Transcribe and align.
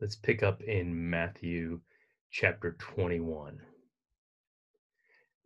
Let's 0.00 0.16
pick 0.16 0.42
up 0.42 0.60
in 0.60 1.08
Matthew 1.08 1.80
chapter 2.32 2.72
21. 2.80 3.60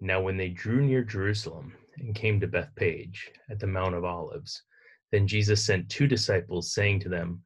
Now, 0.01 0.23
when 0.23 0.39
they 0.39 0.49
drew 0.49 0.81
near 0.81 1.05
Jerusalem 1.05 1.75
and 1.99 2.15
came 2.15 2.41
to 2.41 2.47
Bethphage 2.47 3.31
at 3.51 3.61
the 3.61 3.67
Mount 3.67 3.95
of 3.95 4.07
Olives, 4.07 4.63
then 5.13 5.27
Jesus 5.27 5.63
sent 5.65 5.91
two 5.91 6.07
disciples, 6.07 6.73
saying 6.73 7.01
to 7.01 7.11
them, 7.11 7.43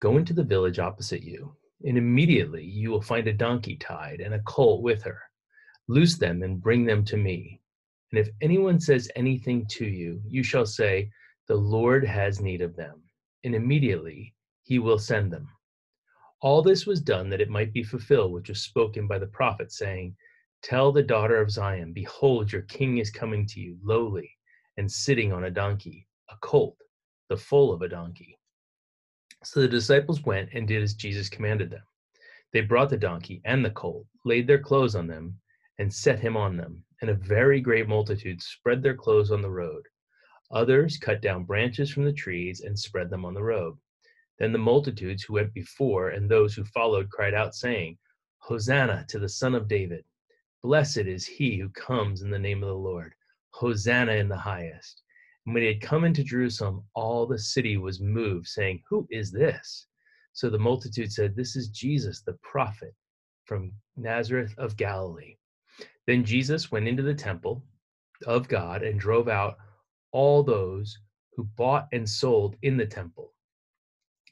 Go 0.00 0.16
into 0.16 0.32
the 0.32 0.44
village 0.44 0.78
opposite 0.78 1.24
you, 1.24 1.56
and 1.84 1.98
immediately 1.98 2.64
you 2.64 2.88
will 2.90 3.02
find 3.02 3.26
a 3.26 3.32
donkey 3.32 3.76
tied 3.76 4.20
and 4.20 4.34
a 4.34 4.42
colt 4.42 4.80
with 4.80 5.02
her. 5.02 5.20
Loose 5.88 6.16
them 6.18 6.44
and 6.44 6.62
bring 6.62 6.84
them 6.84 7.04
to 7.06 7.16
me. 7.16 7.60
And 8.12 8.18
if 8.20 8.28
anyone 8.40 8.78
says 8.78 9.10
anything 9.16 9.66
to 9.70 9.84
you, 9.84 10.22
you 10.24 10.44
shall 10.44 10.66
say, 10.66 11.10
The 11.48 11.56
Lord 11.56 12.06
has 12.06 12.40
need 12.40 12.62
of 12.62 12.76
them, 12.76 13.02
and 13.42 13.56
immediately 13.56 14.36
he 14.62 14.78
will 14.78 15.00
send 15.00 15.32
them. 15.32 15.48
All 16.44 16.60
this 16.60 16.84
was 16.84 17.00
done 17.00 17.30
that 17.30 17.40
it 17.40 17.48
might 17.48 17.72
be 17.72 17.82
fulfilled, 17.82 18.30
which 18.30 18.50
was 18.50 18.60
spoken 18.60 19.06
by 19.06 19.18
the 19.18 19.26
prophet, 19.26 19.72
saying, 19.72 20.14
Tell 20.60 20.92
the 20.92 21.02
daughter 21.02 21.40
of 21.40 21.50
Zion, 21.50 21.94
Behold, 21.94 22.52
your 22.52 22.60
king 22.60 22.98
is 22.98 23.10
coming 23.10 23.46
to 23.46 23.60
you, 23.60 23.78
lowly, 23.82 24.30
and 24.76 24.92
sitting 24.92 25.32
on 25.32 25.44
a 25.44 25.50
donkey, 25.50 26.06
a 26.28 26.36
colt, 26.42 26.76
the 27.30 27.36
foal 27.38 27.72
of 27.72 27.80
a 27.80 27.88
donkey. 27.88 28.38
So 29.42 29.62
the 29.62 29.68
disciples 29.68 30.22
went 30.22 30.50
and 30.52 30.68
did 30.68 30.82
as 30.82 30.92
Jesus 30.92 31.30
commanded 31.30 31.70
them. 31.70 31.84
They 32.52 32.60
brought 32.60 32.90
the 32.90 32.98
donkey 32.98 33.40
and 33.46 33.64
the 33.64 33.70
colt, 33.70 34.06
laid 34.26 34.46
their 34.46 34.60
clothes 34.60 34.94
on 34.94 35.06
them, 35.06 35.40
and 35.78 35.90
set 35.90 36.20
him 36.20 36.36
on 36.36 36.58
them. 36.58 36.84
And 37.00 37.08
a 37.08 37.14
very 37.14 37.62
great 37.62 37.88
multitude 37.88 38.42
spread 38.42 38.82
their 38.82 38.94
clothes 38.94 39.30
on 39.30 39.40
the 39.40 39.48
road. 39.50 39.84
Others 40.50 40.98
cut 40.98 41.22
down 41.22 41.44
branches 41.44 41.90
from 41.90 42.04
the 42.04 42.12
trees 42.12 42.60
and 42.60 42.78
spread 42.78 43.08
them 43.08 43.24
on 43.24 43.32
the 43.32 43.42
road. 43.42 43.78
Then 44.38 44.52
the 44.52 44.58
multitudes 44.58 45.22
who 45.22 45.34
went 45.34 45.54
before 45.54 46.10
and 46.10 46.28
those 46.28 46.54
who 46.54 46.64
followed 46.64 47.10
cried 47.10 47.34
out, 47.34 47.54
saying, 47.54 47.98
Hosanna 48.38 49.04
to 49.08 49.18
the 49.18 49.28
Son 49.28 49.54
of 49.54 49.68
David! 49.68 50.04
Blessed 50.62 50.98
is 50.98 51.26
he 51.26 51.58
who 51.58 51.68
comes 51.68 52.22
in 52.22 52.30
the 52.30 52.38
name 52.38 52.62
of 52.62 52.68
the 52.68 52.74
Lord. 52.74 53.14
Hosanna 53.50 54.12
in 54.12 54.28
the 54.28 54.36
highest. 54.36 55.02
And 55.44 55.54
when 55.54 55.62
he 55.62 55.68
had 55.68 55.82
come 55.82 56.04
into 56.04 56.24
Jerusalem, 56.24 56.84
all 56.94 57.26
the 57.26 57.38
city 57.38 57.76
was 57.76 58.00
moved, 58.00 58.48
saying, 58.48 58.82
Who 58.88 59.06
is 59.10 59.30
this? 59.30 59.86
So 60.32 60.48
the 60.48 60.58
multitude 60.58 61.12
said, 61.12 61.36
This 61.36 61.54
is 61.54 61.68
Jesus, 61.68 62.22
the 62.22 62.38
prophet 62.42 62.94
from 63.44 63.72
Nazareth 63.96 64.54
of 64.56 64.76
Galilee. 64.76 65.36
Then 66.06 66.24
Jesus 66.24 66.72
went 66.72 66.88
into 66.88 67.02
the 67.02 67.14
temple 67.14 67.62
of 68.26 68.48
God 68.48 68.82
and 68.82 68.98
drove 68.98 69.28
out 69.28 69.58
all 70.12 70.42
those 70.42 70.98
who 71.36 71.44
bought 71.44 71.88
and 71.92 72.08
sold 72.08 72.56
in 72.62 72.78
the 72.78 72.86
temple, 72.86 73.33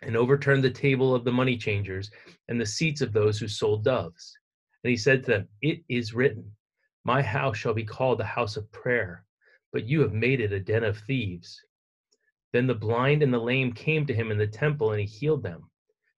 and 0.02 0.16
overturned 0.16 0.62
the 0.62 0.70
table 0.70 1.14
of 1.14 1.24
the 1.24 1.32
money 1.32 1.56
changers 1.56 2.10
and 2.48 2.60
the 2.60 2.66
seats 2.66 3.00
of 3.00 3.12
those 3.12 3.38
who 3.38 3.48
sold 3.48 3.84
doves. 3.84 4.36
And 4.84 4.90
he 4.90 4.96
said 4.96 5.24
to 5.24 5.30
them, 5.30 5.48
It 5.60 5.82
is 5.88 6.14
written, 6.14 6.50
My 7.04 7.22
house 7.22 7.56
shall 7.56 7.74
be 7.74 7.84
called 7.84 8.18
the 8.18 8.24
house 8.24 8.56
of 8.56 8.70
prayer, 8.72 9.24
but 9.72 9.86
you 9.86 10.00
have 10.00 10.12
made 10.12 10.40
it 10.40 10.52
a 10.52 10.60
den 10.60 10.84
of 10.84 10.98
thieves. 10.98 11.62
Then 12.52 12.66
the 12.66 12.74
blind 12.74 13.22
and 13.22 13.32
the 13.32 13.38
lame 13.38 13.72
came 13.72 14.06
to 14.06 14.14
him 14.14 14.30
in 14.30 14.38
the 14.38 14.46
temple, 14.46 14.90
and 14.90 15.00
he 15.00 15.06
healed 15.06 15.42
them. 15.42 15.70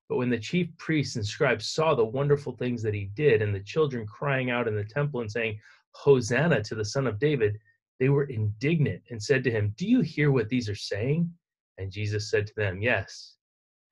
But 0.09 0.17
when 0.17 0.31
the 0.31 0.39
chief 0.39 0.69
priests 0.77 1.17
and 1.17 1.27
scribes 1.27 1.69
saw 1.69 1.95
the 1.95 2.05
wonderful 2.05 2.57
things 2.57 2.83
that 2.83 2.95
he 2.95 3.11
did, 3.15 3.41
and 3.41 3.55
the 3.55 3.61
children 3.61 4.07
crying 4.07 4.51
out 4.51 4.69
in 4.69 4.75
the 4.75 4.85
temple 4.85 5.21
and 5.21 5.31
saying, 5.31 5.59
Hosanna 5.93 6.63
to 6.65 6.75
the 6.75 6.85
Son 6.85 7.07
of 7.07 7.19
David, 7.19 7.59
they 8.01 8.09
were 8.09 8.25
indignant 8.25 9.03
and 9.11 9.23
said 9.23 9.45
to 9.45 9.51
him, 9.51 9.73
Do 9.77 9.87
you 9.87 10.01
hear 10.01 10.33
what 10.33 10.49
these 10.49 10.69
are 10.69 10.75
saying? 10.75 11.33
And 11.79 11.91
Jesus 11.91 12.31
said 12.31 12.47
to 12.49 12.55
them, 12.57 12.83
Yes. 12.83 13.34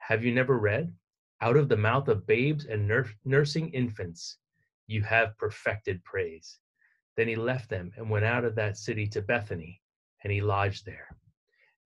Have 0.07 0.25
you 0.25 0.35
never 0.35 0.59
read? 0.59 0.93
Out 1.41 1.57
of 1.57 1.69
the 1.69 1.77
mouth 1.77 2.09
of 2.09 2.27
babes 2.27 2.67
and 2.67 2.91
nursing 3.25 3.71
infants, 3.71 4.37
you 4.89 5.01
have 5.05 5.39
perfected 5.39 6.03
praise. 6.03 6.59
Then 7.17 7.29
he 7.29 7.37
left 7.37 7.71
them 7.71 7.93
and 7.97 8.11
went 8.11 8.25
out 8.25 8.45
of 8.45 8.57
that 8.57 8.77
city 8.77 9.07
to 9.07 9.23
Bethany, 9.23 9.81
and 10.25 10.33
he 10.33 10.41
lodged 10.41 10.85
there. 10.85 11.17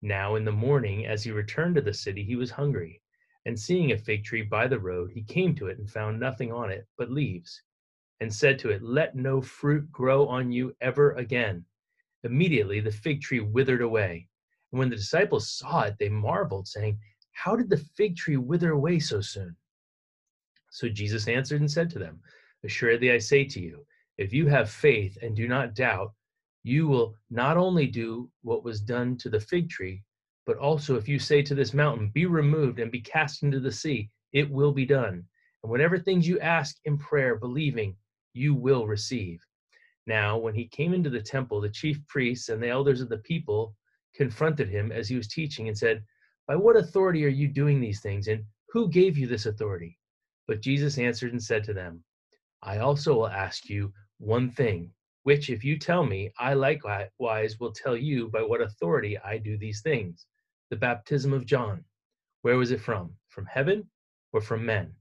Now 0.01 0.33
in 0.33 0.45
the 0.45 0.51
morning, 0.51 1.05
as 1.05 1.23
he 1.23 1.31
returned 1.31 1.75
to 1.75 1.81
the 1.81 1.93
city, 1.93 2.23
he 2.23 2.35
was 2.35 2.49
hungry. 2.49 3.03
And 3.45 3.57
seeing 3.57 3.91
a 3.91 3.97
fig 3.99 4.23
tree 4.23 4.41
by 4.41 4.67
the 4.67 4.79
road, 4.79 5.11
he 5.11 5.21
came 5.21 5.53
to 5.53 5.67
it 5.67 5.77
and 5.77 5.87
found 5.87 6.19
nothing 6.19 6.51
on 6.51 6.71
it 6.71 6.87
but 6.97 7.11
leaves, 7.11 7.61
and 8.19 8.33
said 8.33 8.57
to 8.59 8.71
it, 8.71 8.81
Let 8.81 9.15
no 9.15 9.41
fruit 9.41 9.91
grow 9.91 10.27
on 10.27 10.51
you 10.51 10.75
ever 10.81 11.11
again. 11.13 11.65
Immediately 12.23 12.79
the 12.79 12.91
fig 12.91 13.21
tree 13.21 13.41
withered 13.41 13.83
away. 13.83 14.27
And 14.71 14.79
when 14.79 14.89
the 14.89 14.95
disciples 14.95 15.51
saw 15.51 15.83
it, 15.83 15.97
they 15.99 16.09
marveled, 16.09 16.67
saying, 16.67 16.99
How 17.37 17.55
did 17.55 17.69
the 17.69 17.85
fig 17.95 18.17
tree 18.17 18.35
wither 18.35 18.71
away 18.71 18.97
so 18.97 19.21
soon? 19.21 19.55
So 20.71 20.89
Jesus 20.89 21.27
answered 21.27 21.61
and 21.61 21.69
said 21.69 21.87
to 21.91 21.99
them, 21.99 22.19
Assuredly, 22.63 23.11
I 23.11 23.19
say 23.19 23.45
to 23.45 23.61
you, 23.61 23.85
if 24.17 24.33
you 24.33 24.47
have 24.47 24.71
faith 24.71 25.19
and 25.21 25.35
do 25.35 25.47
not 25.47 25.75
doubt, 25.75 26.13
you 26.63 26.87
will 26.87 27.15
not 27.29 27.55
only 27.55 27.85
do 27.85 28.31
what 28.41 28.63
was 28.63 28.81
done 28.81 29.17
to 29.17 29.29
the 29.29 29.39
fig 29.39 29.69
tree, 29.69 30.01
but 30.47 30.57
also 30.57 30.95
if 30.95 31.07
you 31.07 31.19
say 31.19 31.43
to 31.43 31.53
this 31.53 31.75
mountain, 31.75 32.09
Be 32.09 32.25
removed 32.25 32.79
and 32.79 32.91
be 32.91 33.01
cast 33.01 33.43
into 33.43 33.59
the 33.59 33.71
sea, 33.71 34.09
it 34.33 34.49
will 34.49 34.71
be 34.71 34.87
done. 34.87 35.23
And 35.61 35.71
whatever 35.71 35.99
things 35.99 36.27
you 36.27 36.39
ask 36.39 36.77
in 36.85 36.97
prayer, 36.97 37.35
believing, 37.35 37.95
you 38.33 38.55
will 38.55 38.87
receive. 38.87 39.45
Now, 40.07 40.39
when 40.39 40.55
he 40.55 40.67
came 40.67 40.91
into 40.91 41.11
the 41.11 41.21
temple, 41.21 41.61
the 41.61 41.69
chief 41.69 41.99
priests 42.07 42.49
and 42.49 42.63
the 42.63 42.69
elders 42.69 42.99
of 42.99 43.09
the 43.09 43.19
people 43.19 43.75
confronted 44.15 44.69
him 44.69 44.91
as 44.91 45.07
he 45.07 45.15
was 45.15 45.27
teaching 45.27 45.67
and 45.67 45.77
said, 45.77 46.03
By 46.47 46.55
what 46.55 46.77
authority 46.77 47.25
are 47.25 47.29
you 47.29 47.49
doing 47.49 47.81
these 47.81 47.99
things? 47.99 48.29
And 48.29 48.45
who 48.69 48.89
gave 48.89 49.17
you 49.17 49.27
this 49.27 49.45
authority? 49.45 49.97
But 50.47 50.61
Jesus 50.61 50.97
answered 50.97 51.33
and 51.33 51.43
said 51.43 51.63
to 51.65 51.73
them, 51.73 52.03
I 52.63 52.77
also 52.77 53.13
will 53.13 53.27
ask 53.27 53.69
you 53.69 53.93
one 54.17 54.49
thing, 54.51 54.93
which 55.23 55.49
if 55.49 55.65
you 55.65 55.77
tell 55.77 56.05
me, 56.05 56.31
I 56.39 56.53
likewise 56.53 57.59
will 57.59 57.73
tell 57.73 57.97
you 57.97 58.29
by 58.29 58.41
what 58.41 58.61
authority 58.61 59.17
I 59.17 59.37
do 59.37 59.57
these 59.57 59.81
things. 59.81 60.25
The 60.69 60.77
baptism 60.77 61.33
of 61.33 61.45
John, 61.45 61.83
where 62.43 62.57
was 62.57 62.71
it 62.71 62.79
from? 62.79 63.17
From 63.27 63.45
heaven 63.45 63.89
or 64.31 64.39
from 64.39 64.65
men? 64.65 64.95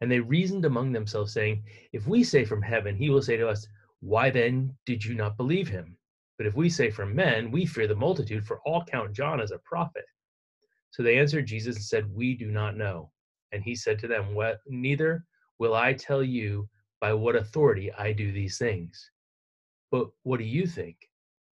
And 0.00 0.08
they 0.08 0.20
reasoned 0.20 0.64
among 0.64 0.92
themselves, 0.92 1.32
saying, 1.32 1.64
If 1.92 2.06
we 2.06 2.22
say 2.22 2.44
from 2.44 2.62
heaven, 2.62 2.94
he 2.94 3.10
will 3.10 3.22
say 3.22 3.36
to 3.36 3.48
us, 3.48 3.66
Why 3.98 4.30
then 4.30 4.76
did 4.86 5.04
you 5.04 5.14
not 5.14 5.36
believe 5.36 5.68
him? 5.68 5.98
But 6.36 6.46
if 6.46 6.54
we 6.54 6.70
say 6.70 6.88
from 6.88 7.16
men, 7.16 7.50
we 7.50 7.66
fear 7.66 7.88
the 7.88 7.96
multitude, 7.96 8.46
for 8.46 8.60
all 8.60 8.84
count 8.84 9.12
John 9.12 9.40
as 9.40 9.50
a 9.50 9.58
prophet. 9.58 10.04
So 10.90 11.02
they 11.02 11.18
answered 11.18 11.46
Jesus 11.46 11.76
and 11.76 11.84
said, 11.84 12.14
We 12.14 12.34
do 12.34 12.50
not 12.50 12.76
know. 12.76 13.10
And 13.52 13.62
he 13.62 13.74
said 13.74 13.98
to 14.00 14.08
them, 14.08 14.34
What 14.34 14.60
neither 14.66 15.24
will 15.58 15.74
I 15.74 15.92
tell 15.92 16.22
you 16.22 16.68
by 17.00 17.12
what 17.12 17.36
authority 17.36 17.92
I 17.92 18.12
do 18.12 18.32
these 18.32 18.58
things. 18.58 19.10
But 19.90 20.10
what 20.22 20.38
do 20.38 20.44
you 20.44 20.66
think? 20.66 21.08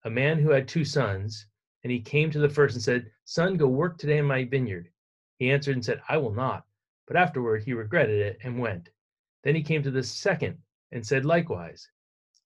A 0.03 0.09
man 0.09 0.39
who 0.39 0.51
had 0.51 0.67
two 0.67 0.85
sons, 0.85 1.47
and 1.83 1.91
he 1.91 1.99
came 1.99 2.29
to 2.31 2.39
the 2.39 2.49
first 2.49 2.75
and 2.75 2.83
said, 2.83 3.11
Son, 3.25 3.57
go 3.57 3.67
work 3.67 3.97
today 3.97 4.19
in 4.19 4.25
my 4.25 4.43
vineyard. 4.43 4.89
He 5.37 5.51
answered 5.51 5.75
and 5.75 5.83
said, 5.83 6.01
I 6.07 6.17
will 6.17 6.33
not. 6.33 6.65
But 7.07 7.17
afterward 7.17 7.63
he 7.63 7.73
regretted 7.73 8.19
it 8.21 8.37
and 8.43 8.59
went. 8.59 8.89
Then 9.43 9.55
he 9.55 9.63
came 9.63 9.81
to 9.83 9.91
the 9.91 10.03
second 10.03 10.57
and 10.91 11.05
said 11.05 11.25
likewise. 11.25 11.89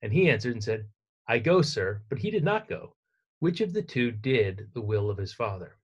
And 0.02 0.13
he 0.13 0.29
answered 0.29 0.53
and 0.53 0.63
said, 0.63 0.88
I 1.28 1.40
go, 1.40 1.62
sir. 1.62 2.02
But 2.09 2.19
he 2.19 2.31
did 2.31 2.44
not 2.44 2.69
go. 2.69 2.96
Which 3.40 3.59
of 3.59 3.73
the 3.73 3.81
two 3.81 4.12
did 4.12 4.69
the 4.73 4.81
will 4.81 5.09
of 5.09 5.17
his 5.17 5.34
father? 5.34 5.78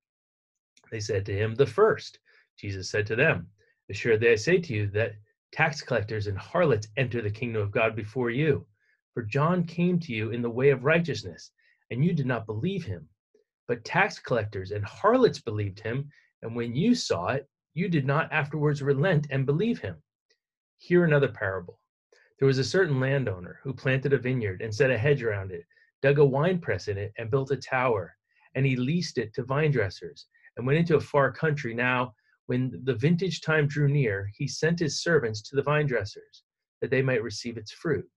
They 0.92 1.00
said 1.00 1.26
to 1.28 1.34
him, 1.34 1.56
The 1.56 1.66
first. 1.66 2.20
Jesus 2.58 2.90
said 2.90 3.08
to 3.08 3.16
them, 3.16 3.50
Assuredly 3.90 4.30
I 4.30 4.36
say 4.36 4.58
to 4.60 4.74
you 4.74 4.88
that 4.88 5.16
tax 5.54 5.82
collectors 5.82 6.28
and 6.28 6.38
harlots 6.38 6.90
enter 6.98 7.22
the 7.22 7.32
kingdom 7.32 7.62
of 7.62 7.72
God 7.72 7.96
before 7.96 8.30
you. 8.30 8.68
For 9.14 9.24
John 9.24 9.64
came 9.64 10.00
to 10.02 10.14
you 10.14 10.32
in 10.32 10.42
the 10.42 10.50
way 10.50 10.70
of 10.70 10.84
righteousness, 10.84 11.52
and 11.90 12.04
you 12.04 12.14
did 12.14 12.26
not 12.26 12.46
believe 12.46 12.84
him. 12.84 13.08
But 13.68 13.86
tax 13.86 14.20
collectors 14.20 14.72
and 14.72 14.84
harlots 14.84 15.40
believed 15.40 15.80
him, 15.80 16.12
and 16.42 16.56
when 16.56 16.76
you 16.76 16.94
saw 16.94 17.30
it, 17.30 17.50
you 17.74 17.88
did 17.88 18.06
not 18.06 18.32
afterwards 18.34 18.82
relent 18.82 19.28
and 19.30 19.46
believe 19.46 19.80
him. 19.80 20.04
Hear 20.78 21.06
another 21.06 21.30
parable. 21.30 21.80
There 22.38 22.48
was 22.48 22.58
a 22.58 22.66
certain 22.66 23.00
landowner 23.00 23.62
who 23.64 23.74
planted 23.74 24.12
a 24.12 24.18
vineyard 24.18 24.62
and 24.62 24.76
set 24.76 24.92
a 24.92 24.98
hedge 24.98 25.24
around 25.24 25.52
it, 25.52 25.66
dug 26.02 26.20
a 26.20 26.26
winepress 26.26 26.90
in 26.90 26.98
it, 26.98 27.14
and 27.18 27.32
built 27.32 27.52
a 27.52 27.56
tower. 27.56 28.18
And 28.56 28.66
he 28.66 28.76
leased 28.76 29.18
it 29.18 29.34
to 29.36 29.44
vine 29.44 29.72
dressers 29.72 30.28
and 30.58 30.66
went 30.66 30.80
into 30.80 30.96
a 30.96 31.02
far 31.02 31.32
country. 31.32 31.74
Now, 31.74 32.14
when 32.48 32.82
the 32.84 32.96
vintage 32.96 33.42
time 33.42 33.68
drew 33.68 33.88
near, 33.88 34.30
he 34.36 34.48
sent 34.48 34.80
his 34.80 35.02
servants 35.02 35.42
to 35.44 35.56
the 35.56 35.64
vine 35.64 35.88
dressers 35.88 36.44
that 36.82 36.90
they 36.90 37.02
might 37.02 37.24
receive 37.24 37.58
its 37.58 37.72
fruit. 37.72 38.08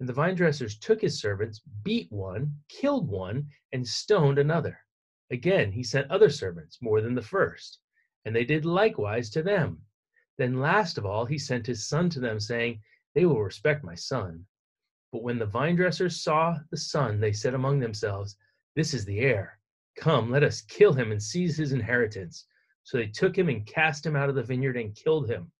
And 0.00 0.08
the 0.08 0.14
vine 0.14 0.34
dressers 0.34 0.78
took 0.78 1.00
his 1.00 1.20
servants, 1.20 1.60
beat 1.82 2.10
one, 2.10 2.54
killed 2.68 3.08
one, 3.08 3.48
and 3.72 3.86
stoned 3.86 4.38
another. 4.38 4.78
Again, 5.30 5.72
he 5.72 5.82
sent 5.82 6.10
other 6.10 6.30
servants, 6.30 6.80
more 6.80 7.00
than 7.00 7.14
the 7.14 7.22
first, 7.22 7.80
and 8.24 8.34
they 8.34 8.44
did 8.44 8.64
likewise 8.64 9.28
to 9.30 9.42
them. 9.42 9.82
Then, 10.38 10.60
last 10.60 10.98
of 10.98 11.04
all, 11.04 11.26
he 11.26 11.38
sent 11.38 11.66
his 11.66 11.86
son 11.86 12.08
to 12.10 12.20
them, 12.20 12.40
saying, 12.40 12.80
They 13.14 13.26
will 13.26 13.42
respect 13.42 13.84
my 13.84 13.94
son. 13.94 14.46
But 15.12 15.22
when 15.22 15.38
the 15.38 15.46
vine 15.46 15.76
dressers 15.76 16.22
saw 16.22 16.58
the 16.70 16.76
son, 16.76 17.20
they 17.20 17.32
said 17.32 17.54
among 17.54 17.80
themselves, 17.80 18.36
This 18.74 18.94
is 18.94 19.04
the 19.04 19.18
heir. 19.18 19.57
Come, 20.00 20.30
let 20.30 20.44
us 20.44 20.60
kill 20.62 20.92
him 20.92 21.10
and 21.10 21.22
seize 21.22 21.56
his 21.56 21.72
inheritance. 21.72 22.46
So 22.84 22.98
they 22.98 23.08
took 23.08 23.36
him 23.36 23.48
and 23.48 23.66
cast 23.66 24.06
him 24.06 24.16
out 24.16 24.28
of 24.28 24.34
the 24.34 24.42
vineyard 24.42 24.76
and 24.76 24.94
killed 24.94 25.28
him. 25.28 25.50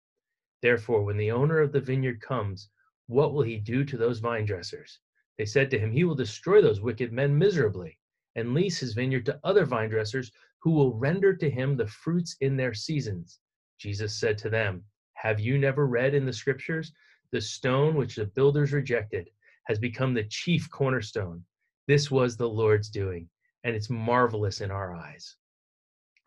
Therefore, 0.62 1.05
when 1.05 1.17
the 1.17 1.31
owner 1.31 1.61
of 1.61 1.73
the 1.73 1.81
vineyard 1.81 2.20
comes, 2.20 2.70
what 3.06 3.32
will 3.32 3.43
he 3.43 3.58
do 3.58 3.85
to 3.85 3.96
those 3.96 4.20
vine 4.20 4.44
dressers? 4.44 5.00
They 5.38 5.44
said 5.44 5.70
to 5.70 5.79
him, 5.79 5.90
He 5.90 6.05
will 6.05 6.14
destroy 6.14 6.62
those 6.62 6.81
wicked 6.81 7.12
men 7.12 7.37
miserably 7.37 7.99
and 8.37 8.55
lease 8.55 8.79
his 8.79 8.94
vineyard 8.94 9.26
to 9.26 9.40
other 9.44 9.64
vine 9.64 9.90
dressers 9.90 10.31
who 10.61 10.70
will 10.70 10.94
render 10.94 11.35
to 11.35 11.50
him 11.50 11.76
the 11.76 11.87
fruits 11.87 12.37
in 12.40 12.56
their 12.56 12.75
seasons. 12.75 13.40
Jesus 13.79 14.19
said 14.19 14.38
to 14.38 14.50
them, 14.50 14.85
Have 15.14 15.40
you 15.40 15.58
never 15.58 15.87
read 15.87 16.14
in 16.14 16.25
the 16.25 16.32
scriptures? 16.32 16.93
The 17.31 17.40
stone 17.40 17.94
which 17.94 18.17
the 18.17 18.26
builders 18.26 18.73
rejected 18.73 19.31
has 19.64 19.79
become 19.79 20.14
the 20.14 20.25
chief 20.25 20.70
cornerstone. 20.70 21.44
This 21.87 22.11
was 22.11 22.37
the 22.37 22.49
Lord's 22.49 22.88
doing, 22.88 23.29
and 23.64 23.75
it's 23.75 23.90
marvelous 23.90 24.60
in 24.60 24.70
our 24.70 24.94
eyes. 24.94 25.37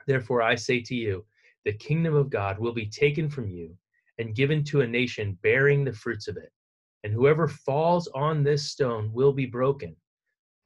Therefore, 0.07 0.41
I 0.41 0.55
say 0.55 0.81
to 0.81 0.95
you, 0.95 1.25
the 1.63 1.73
kingdom 1.73 2.15
of 2.15 2.29
God 2.29 2.59
will 2.59 2.73
be 2.73 2.87
taken 2.87 3.29
from 3.29 3.49
you 3.49 3.77
and 4.17 4.35
given 4.35 4.63
to 4.65 4.81
a 4.81 4.87
nation 4.87 5.37
bearing 5.41 5.83
the 5.83 5.93
fruits 5.93 6.27
of 6.27 6.37
it. 6.37 6.51
And 7.03 7.13
whoever 7.13 7.47
falls 7.47 8.07
on 8.09 8.43
this 8.43 8.69
stone 8.69 9.11
will 9.13 9.33
be 9.33 9.45
broken, 9.45 9.95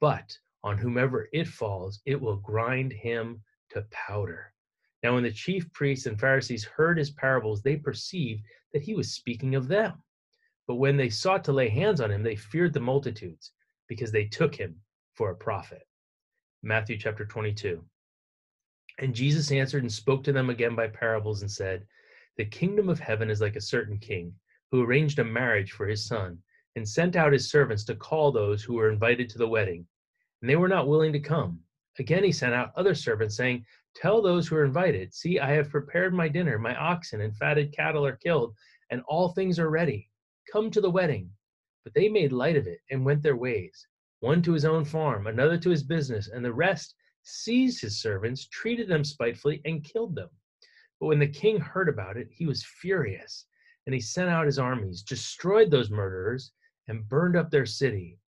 but 0.00 0.36
on 0.62 0.76
whomever 0.76 1.28
it 1.32 1.48
falls, 1.48 2.00
it 2.04 2.20
will 2.20 2.36
grind 2.36 2.92
him 2.92 3.42
to 3.70 3.86
powder. 3.90 4.52
Now, 5.02 5.14
when 5.14 5.22
the 5.22 5.30
chief 5.30 5.70
priests 5.72 6.06
and 6.06 6.18
Pharisees 6.18 6.64
heard 6.64 6.98
his 6.98 7.10
parables, 7.10 7.62
they 7.62 7.76
perceived 7.76 8.42
that 8.72 8.82
he 8.82 8.94
was 8.94 9.14
speaking 9.14 9.54
of 9.54 9.68
them. 9.68 10.02
But 10.66 10.76
when 10.76 10.96
they 10.96 11.10
sought 11.10 11.44
to 11.44 11.52
lay 11.52 11.68
hands 11.68 12.00
on 12.00 12.10
him, 12.10 12.22
they 12.22 12.36
feared 12.36 12.72
the 12.72 12.80
multitudes 12.80 13.52
because 13.86 14.10
they 14.10 14.24
took 14.24 14.54
him 14.54 14.80
for 15.14 15.30
a 15.30 15.36
prophet. 15.36 15.86
Matthew 16.66 16.98
chapter 16.98 17.24
22. 17.24 17.80
And 18.98 19.14
Jesus 19.14 19.52
answered 19.52 19.84
and 19.84 19.92
spoke 19.92 20.24
to 20.24 20.32
them 20.32 20.50
again 20.50 20.74
by 20.74 20.88
parables 20.88 21.42
and 21.42 21.50
said, 21.50 21.86
The 22.38 22.44
kingdom 22.44 22.88
of 22.88 22.98
heaven 22.98 23.30
is 23.30 23.40
like 23.40 23.54
a 23.54 23.60
certain 23.60 23.98
king 23.98 24.34
who 24.72 24.82
arranged 24.82 25.20
a 25.20 25.24
marriage 25.24 25.70
for 25.70 25.86
his 25.86 26.04
son 26.04 26.38
and 26.74 26.88
sent 26.88 27.14
out 27.14 27.32
his 27.32 27.48
servants 27.48 27.84
to 27.84 27.94
call 27.94 28.32
those 28.32 28.64
who 28.64 28.74
were 28.74 28.90
invited 28.90 29.28
to 29.28 29.38
the 29.38 29.46
wedding. 29.46 29.86
And 30.42 30.50
they 30.50 30.56
were 30.56 30.66
not 30.66 30.88
willing 30.88 31.12
to 31.12 31.20
come. 31.20 31.60
Again, 32.00 32.24
he 32.24 32.32
sent 32.32 32.52
out 32.52 32.72
other 32.74 32.96
servants, 32.96 33.36
saying, 33.36 33.64
Tell 33.94 34.20
those 34.20 34.48
who 34.48 34.56
are 34.56 34.64
invited, 34.64 35.14
See, 35.14 35.38
I 35.38 35.52
have 35.52 35.70
prepared 35.70 36.14
my 36.14 36.26
dinner, 36.26 36.58
my 36.58 36.74
oxen 36.74 37.20
and 37.20 37.36
fatted 37.36 37.72
cattle 37.76 38.04
are 38.04 38.16
killed, 38.16 38.56
and 38.90 39.02
all 39.06 39.28
things 39.28 39.60
are 39.60 39.70
ready. 39.70 40.10
Come 40.50 40.72
to 40.72 40.80
the 40.80 40.90
wedding. 40.90 41.30
But 41.84 41.94
they 41.94 42.08
made 42.08 42.32
light 42.32 42.56
of 42.56 42.66
it 42.66 42.80
and 42.90 43.04
went 43.04 43.22
their 43.22 43.36
ways, 43.36 43.86
one 44.20 44.42
to 44.42 44.52
his 44.52 44.64
own 44.64 44.84
farm, 44.84 45.26
another 45.26 45.58
to 45.58 45.70
his 45.70 45.82
business, 45.82 46.28
and 46.28 46.44
the 46.44 46.52
rest 46.52 46.94
seized 47.22 47.80
his 47.80 48.00
servants, 48.00 48.46
treated 48.46 48.88
them 48.88 49.04
spitefully, 49.04 49.60
and 49.64 49.84
killed 49.84 50.14
them. 50.14 50.30
But 51.00 51.06
when 51.06 51.18
the 51.18 51.26
king 51.26 51.58
heard 51.58 51.88
about 51.88 52.16
it, 52.16 52.28
he 52.30 52.46
was 52.46 52.64
furious, 52.64 53.46
and 53.84 53.94
he 53.94 54.00
sent 54.00 54.30
out 54.30 54.46
his 54.46 54.58
armies, 54.58 55.02
destroyed 55.02 55.70
those 55.70 55.90
murderers, 55.90 56.52
and 56.88 57.08
burned 57.08 57.36
up 57.36 57.50
their 57.50 57.66
city. 57.66 58.18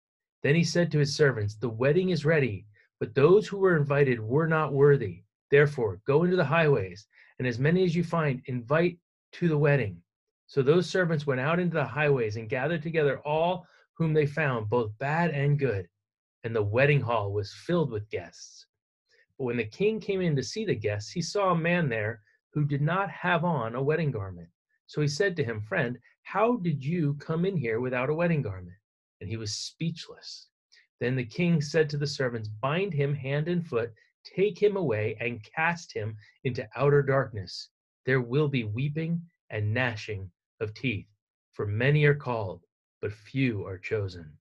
Then 0.43 0.55
he 0.55 0.65
said 0.65 0.91
to 0.93 0.99
his 0.99 1.15
servants, 1.15 1.55
The 1.55 1.69
wedding 1.69 2.11
is 2.11 2.25
ready, 2.25 2.67
but 3.01 3.15
those 3.15 3.47
who 3.47 3.59
were 3.59 3.77
invited 3.77 4.21
were 4.21 4.47
not 4.47 4.73
worthy. 4.73 5.23
Therefore, 5.51 6.01
go 6.05 6.25
into 6.25 6.37
the 6.37 6.45
highways, 6.45 7.07
and 7.39 7.49
as 7.49 7.59
many 7.59 7.85
as 7.85 7.95
you 7.97 8.05
find, 8.05 8.43
invite 8.47 8.99
to 9.33 9.49
the 9.49 9.59
wedding. 9.59 10.03
So 10.47 10.63
those 10.63 10.89
servants 10.89 11.27
went 11.27 11.41
out 11.41 11.59
into 11.59 11.75
the 11.75 11.85
highways 11.85 12.37
and 12.37 12.49
gathered 12.49 12.83
together 12.83 13.19
all 13.21 13.67
whom 13.99 14.15
they 14.15 14.27
found, 14.27 14.71
both 14.71 14.97
bad 14.99 15.33
and 15.33 15.59
good. 15.59 15.89
And 16.45 16.55
the 16.55 16.63
wedding 16.63 17.01
hall 17.01 17.33
was 17.33 17.53
filled 17.53 17.91
with 17.91 18.09
guests. 18.11 18.67
But 19.37 19.45
when 19.45 19.57
the 19.57 19.65
king 19.65 19.99
came 20.01 20.21
in 20.21 20.37
to 20.37 20.43
see 20.43 20.65
the 20.65 20.75
guests, 20.75 21.11
he 21.11 21.21
saw 21.21 21.51
a 21.51 21.59
man 21.59 21.89
there 21.89 22.23
who 22.53 22.65
did 22.65 22.81
not 22.81 23.11
have 23.11 23.45
on 23.45 23.75
a 23.75 23.83
wedding 23.83 24.13
garment. 24.13 24.49
So 24.87 25.01
he 25.01 25.09
said 25.09 25.37
to 25.37 25.45
him, 25.45 25.61
Friend, 25.61 25.99
how 26.23 26.57
did 26.57 26.85
you 26.85 27.15
come 27.15 27.45
in 27.45 27.57
here 27.57 27.81
without 27.81 28.09
a 28.09 28.15
wedding 28.15 28.43
garment? 28.43 28.77
And 29.21 29.29
he 29.29 29.37
was 29.37 29.53
speechless. 29.53 30.49
Then 31.01 31.17
the 31.17 31.25
king 31.25 31.61
said 31.61 31.91
to 31.91 31.97
the 31.97 32.07
servants, 32.07 32.49
Bind 32.49 32.93
him 32.93 33.15
hand 33.15 33.49
and 33.49 33.67
foot, 33.67 33.93
take 34.25 34.61
him 34.61 34.77
away, 34.77 35.17
and 35.21 35.45
cast 35.55 35.93
him 35.93 36.17
into 36.45 36.69
outer 36.77 37.03
darkness. 37.03 37.71
There 38.07 38.21
will 38.21 38.49
be 38.49 38.65
weeping 38.65 39.23
and 39.51 39.75
gnashing 39.75 40.31
of 40.61 40.73
teeth, 40.75 41.07
for 41.53 41.67
many 41.67 42.05
are 42.05 42.15
called, 42.15 42.63
but 43.01 43.13
few 43.13 43.65
are 43.67 43.79
chosen. 43.79 44.37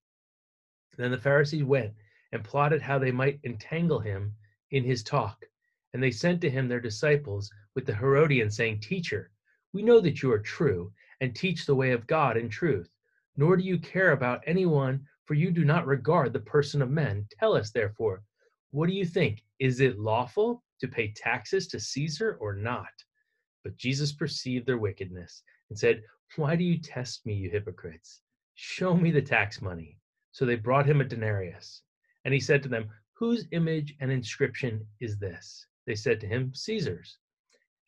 Then 0.98 1.12
the 1.12 1.18
Pharisees 1.18 1.64
went 1.64 1.94
and 2.32 2.44
plotted 2.44 2.82
how 2.82 3.00
they 3.00 3.12
might 3.12 3.40
entangle 3.44 4.00
him 4.00 4.36
in 4.72 4.84
his 4.84 5.04
talk. 5.04 5.46
And 5.94 6.02
they 6.02 6.12
sent 6.12 6.42
to 6.42 6.50
him 6.50 6.68
their 6.68 6.82
disciples 6.82 7.52
with 7.76 7.86
the 7.86 7.96
Herodians, 7.96 8.56
saying, 8.56 8.82
Teacher, 8.82 9.32
we 9.74 9.84
know 9.84 10.00
that 10.00 10.22
you 10.22 10.32
are 10.32 10.40
true 10.40 10.92
and 11.22 11.36
teach 11.36 11.66
the 11.66 11.76
way 11.76 11.92
of 11.92 12.08
God 12.08 12.38
in 12.38 12.50
truth, 12.50 12.90
nor 13.36 13.58
do 13.58 13.64
you 13.64 13.80
care 13.80 14.12
about 14.12 14.44
anyone, 14.46 15.06
for 15.26 15.34
you 15.36 15.52
do 15.52 15.64
not 15.64 15.88
regard 15.88 16.34
the 16.34 16.40
person 16.40 16.82
of 16.82 16.90
men. 16.90 17.28
Tell 17.40 17.56
us, 17.56 17.72
therefore, 17.72 18.24
what 18.72 18.88
do 18.88 18.94
you 18.94 19.06
think? 19.06 19.44
Is 19.60 19.80
it 19.80 20.00
lawful 20.00 20.64
to 20.80 20.88
pay 20.88 21.12
taxes 21.12 21.68
to 21.68 21.80
Caesar 21.80 22.38
or 22.40 22.54
not? 22.54 22.92
But 23.64 23.78
Jesus 23.78 24.12
perceived 24.12 24.66
their 24.66 24.78
wickedness 24.78 25.44
and 25.70 25.78
said, 25.78 26.04
Why 26.36 26.56
do 26.56 26.64
you 26.64 26.80
test 26.80 27.26
me, 27.26 27.34
you 27.34 27.50
hypocrites? 27.50 28.22
Show 28.60 28.98
me 28.98 29.12
the 29.12 29.22
tax 29.22 29.62
money. 29.62 30.00
So 30.32 30.44
they 30.44 30.56
brought 30.56 30.90
him 30.90 31.00
a 31.00 31.04
denarius. 31.04 31.84
And 32.26 32.34
he 32.34 32.40
said 32.40 32.64
to 32.64 32.70
them, 32.70 32.90
Whose 33.14 33.48
image 33.52 33.96
and 34.00 34.12
inscription 34.12 34.84
is 35.00 35.20
this? 35.20 35.68
They 35.86 35.94
said 35.94 36.20
to 36.22 36.28
him, 36.28 36.56
Caesar's. 36.56 37.20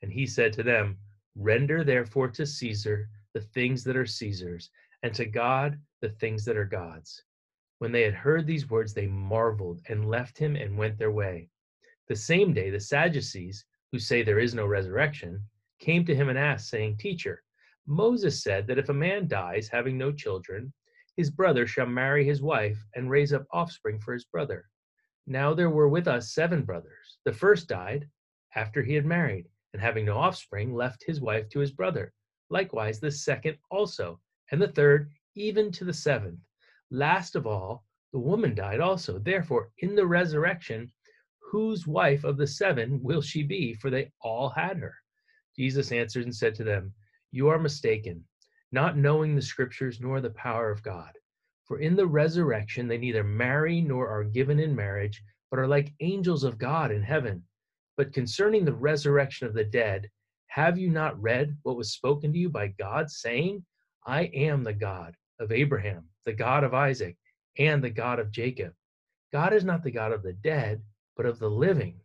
And 0.04 0.14
he 0.14 0.28
said 0.28 0.54
to 0.54 0.64
them, 0.64 1.00
Render 1.34 1.84
therefore 1.84 2.28
to 2.30 2.46
Caesar 2.46 3.10
the 3.34 3.42
things 3.42 3.84
that 3.84 3.98
are 3.98 4.06
Caesar's, 4.06 4.70
and 5.02 5.12
to 5.16 5.26
God 5.26 5.82
the 6.02 6.10
things 6.10 6.46
that 6.46 6.56
are 6.56 6.66
God's. 6.66 7.24
When 7.80 7.92
they 7.92 8.04
had 8.04 8.14
heard 8.14 8.46
these 8.46 8.70
words, 8.70 8.94
they 8.94 9.08
marveled 9.08 9.82
and 9.90 10.08
left 10.08 10.38
him 10.38 10.56
and 10.56 10.78
went 10.78 11.00
their 11.00 11.12
way. 11.12 11.50
The 12.08 12.16
same 12.16 12.54
day, 12.54 12.70
the 12.70 12.80
Sadducees, 12.80 13.66
who 13.92 13.98
say 13.98 14.22
there 14.22 14.38
is 14.38 14.54
no 14.54 14.68
resurrection, 14.68 15.42
came 15.80 16.06
to 16.06 16.16
him 16.16 16.30
and 16.30 16.38
asked, 16.38 16.70
saying, 16.70 16.98
Teacher, 16.98 17.44
Moses 17.92 18.44
said 18.44 18.68
that 18.68 18.78
if 18.78 18.90
a 18.90 18.94
man 18.94 19.28
dies 19.28 19.68
having 19.68 19.98
no 19.98 20.12
children, 20.12 20.72
his 21.18 21.32
brother 21.32 21.66
shall 21.66 21.88
marry 21.88 22.24
his 22.24 22.40
wife 22.40 22.78
and 22.94 23.10
raise 23.10 23.34
up 23.34 23.48
offspring 23.52 24.00
for 24.00 24.14
his 24.14 24.26
brother. 24.26 24.70
Now 25.26 25.56
there 25.56 25.72
were 25.72 25.90
with 25.90 26.08
us 26.08 26.32
seven 26.32 26.62
brothers. 26.62 27.18
The 27.26 27.34
first 27.34 27.68
died 27.68 28.08
after 28.54 28.84
he 28.84 28.94
had 28.94 29.08
married, 29.08 29.50
and 29.74 29.82
having 29.82 30.06
no 30.06 30.18
offspring, 30.18 30.72
left 30.72 31.04
his 31.04 31.20
wife 31.20 31.50
to 31.50 31.60
his 31.60 31.72
brother. 31.72 32.14
Likewise, 32.52 33.00
the 33.00 33.10
second 33.10 33.58
also, 33.72 34.20
and 34.52 34.62
the 34.62 34.68
third, 34.68 35.10
even 35.34 35.72
to 35.72 35.84
the 35.84 35.92
seventh. 35.92 36.40
Last 36.92 37.36
of 37.36 37.48
all, 37.48 37.86
the 38.14 38.20
woman 38.20 38.54
died 38.54 38.82
also. 38.82 39.18
Therefore, 39.18 39.72
in 39.80 39.96
the 39.96 40.06
resurrection, 40.06 40.92
whose 41.40 41.88
wife 41.88 42.24
of 42.24 42.38
the 42.38 42.46
seven 42.46 43.02
will 43.02 43.24
she 43.24 43.42
be? 43.42 43.74
For 43.74 43.90
they 43.90 44.12
all 44.22 44.50
had 44.50 44.78
her. 44.78 44.94
Jesus 45.56 45.92
answered 45.92 46.26
and 46.26 46.36
said 46.36 46.54
to 46.54 46.64
them, 46.64 46.94
You 47.32 47.50
are 47.50 47.60
mistaken, 47.60 48.26
not 48.72 48.98
knowing 48.98 49.36
the 49.36 49.42
scriptures 49.42 50.00
nor 50.00 50.22
the 50.22 50.32
power 50.32 50.72
of 50.72 50.82
God. 50.84 51.12
For 51.66 51.80
in 51.80 51.96
the 51.96 52.08
resurrection 52.08 52.88
they 52.88 52.98
neither 52.98 53.24
marry 53.24 53.82
nor 53.82 54.08
are 54.08 54.24
given 54.24 54.60
in 54.60 54.76
marriage, 54.76 55.22
but 55.52 55.60
are 55.60 55.68
like 55.68 55.94
angels 56.00 56.44
of 56.44 56.58
God 56.58 56.92
in 56.92 57.04
heaven. 57.04 57.44
But 57.98 58.14
concerning 58.14 58.66
the 58.66 58.74
resurrection 58.74 59.46
of 59.46 59.54
the 59.54 59.64
dead, 59.64 60.10
have 60.48 60.80
you 60.80 60.90
not 60.90 61.22
read 61.22 61.56
what 61.62 61.78
was 61.78 61.92
spoken 61.92 62.34
to 62.34 62.40
you 62.40 62.50
by 62.50 62.70
God, 62.70 63.12
saying, 63.12 63.64
I 64.06 64.24
am 64.34 64.64
the 64.64 64.74
God 64.74 65.16
of 65.40 65.52
Abraham, 65.52 66.10
the 66.26 66.34
God 66.34 66.64
of 66.64 66.74
Isaac, 66.74 67.18
and 67.60 67.84
the 67.84 67.92
God 67.92 68.20
of 68.20 68.32
Jacob? 68.32 68.74
God 69.32 69.54
is 69.54 69.64
not 69.64 69.84
the 69.84 69.92
God 69.92 70.12
of 70.12 70.24
the 70.24 70.34
dead, 70.34 70.82
but 71.16 71.28
of 71.28 71.38
the 71.38 71.50
living. 71.50 72.00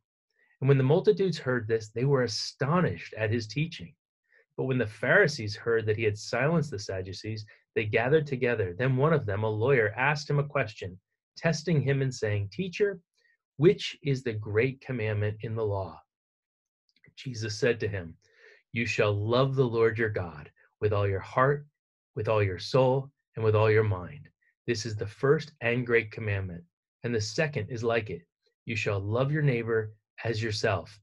And 0.61 0.69
when 0.69 0.77
the 0.77 0.85
multitudes 0.85 1.39
heard 1.39 1.67
this, 1.67 1.89
they 1.89 2.05
were 2.05 2.25
astonished 2.25 3.15
at 3.15 3.31
his 3.31 3.47
teaching. 3.47 3.95
But 4.57 4.65
when 4.65 4.79
the 4.79 4.87
Pharisees 4.87 5.57
heard 5.57 5.87
that 5.87 5.97
he 5.97 6.05
had 6.05 6.17
silenced 6.17 6.71
the 6.71 6.79
Sadducees, 6.79 7.45
they 7.75 7.85
gathered 7.85 8.27
together. 8.27 8.75
Then 8.79 8.97
one 8.97 9.13
of 9.13 9.27
them, 9.27 9.43
a 9.43 9.49
lawyer, 9.49 9.93
asked 9.97 10.31
him 10.31 10.39
a 10.39 10.47
question, 10.47 10.99
testing 11.37 11.81
him 11.81 12.03
and 12.03 12.15
saying, 12.15 12.51
Teacher, 12.53 13.01
which 13.57 13.97
is 14.03 14.23
the 14.23 14.33
great 14.33 14.81
commandment 14.81 15.39
in 15.41 15.55
the 15.55 15.67
law? 15.67 16.01
Jesus 17.17 17.59
said 17.59 17.81
to 17.81 17.89
him, 17.89 18.17
You 18.73 18.87
shall 18.87 19.13
love 19.13 19.55
the 19.55 19.67
Lord 19.67 19.99
your 19.99 20.11
God 20.11 20.51
with 20.81 20.93
all 20.93 21.09
your 21.09 21.21
heart, 21.21 21.67
with 22.15 22.29
all 22.29 22.43
your 22.43 22.59
soul, 22.59 23.11
and 23.37 23.45
with 23.45 23.57
all 23.57 23.71
your 23.71 23.85
mind. 23.85 24.29
This 24.67 24.87
is 24.87 24.97
the 24.97 25.07
first 25.07 25.53
and 25.61 25.87
great 25.87 26.11
commandment. 26.11 26.65
And 27.03 27.15
the 27.15 27.21
second 27.21 27.69
is 27.71 27.85
like 27.85 28.11
it 28.11 28.23
you 28.65 28.77
shall 28.77 28.99
love 28.99 29.31
your 29.31 29.43
neighbor 29.43 29.93
as 30.25 30.43
yourself. 30.43 30.99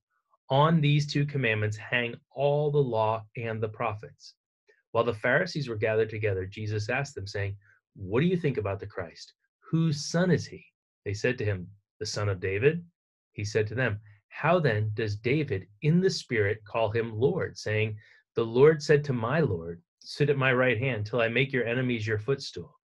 On 0.52 0.82
these 0.82 1.08
two 1.08 1.26
commandments 1.26 1.78
hang 1.78 2.14
all 2.30 2.72
the 2.72 2.78
law 2.78 3.26
and 3.38 3.64
the 3.64 3.70
prophets. 3.70 4.36
While 4.92 5.06
the 5.06 5.14
Pharisees 5.14 5.70
were 5.70 5.78
gathered 5.78 6.10
together, 6.10 6.46
Jesus 6.46 6.90
asked 6.90 7.16
them, 7.16 7.26
saying, 7.26 7.56
What 7.96 8.20
do 8.20 8.26
you 8.26 8.36
think 8.36 8.58
about 8.58 8.82
the 8.82 8.86
Christ? 8.86 9.34
Whose 9.62 10.04
son 10.04 10.30
is 10.30 10.46
he? 10.46 10.66
They 11.06 11.14
said 11.14 11.38
to 11.38 11.46
him, 11.46 11.70
The 12.02 12.06
son 12.06 12.28
of 12.28 12.42
David? 12.42 12.84
He 13.32 13.46
said 13.46 13.66
to 13.68 13.76
them, 13.76 14.02
How 14.28 14.60
then 14.60 14.92
does 14.94 15.16
David 15.16 15.70
in 15.84 16.02
the 16.02 16.10
Spirit 16.10 16.66
call 16.66 16.92
him 16.92 17.18
Lord, 17.18 17.58
saying, 17.58 17.98
The 18.36 18.46
Lord 18.46 18.84
said 18.84 19.06
to 19.06 19.14
my 19.14 19.40
Lord, 19.40 19.82
Sit 20.02 20.30
at 20.30 20.38
my 20.38 20.52
right 20.52 20.78
hand 20.78 21.06
till 21.06 21.22
I 21.22 21.30
make 21.30 21.54
your 21.54 21.66
enemies 21.66 22.06
your 22.06 22.20
footstool. 22.20 22.78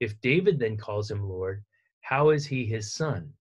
If 0.00 0.18
David 0.22 0.58
then 0.58 0.78
calls 0.78 1.10
him 1.10 1.28
Lord, 1.28 1.62
how 2.00 2.30
is 2.30 2.46
he 2.46 2.64
his 2.64 2.94
son? 2.94 3.34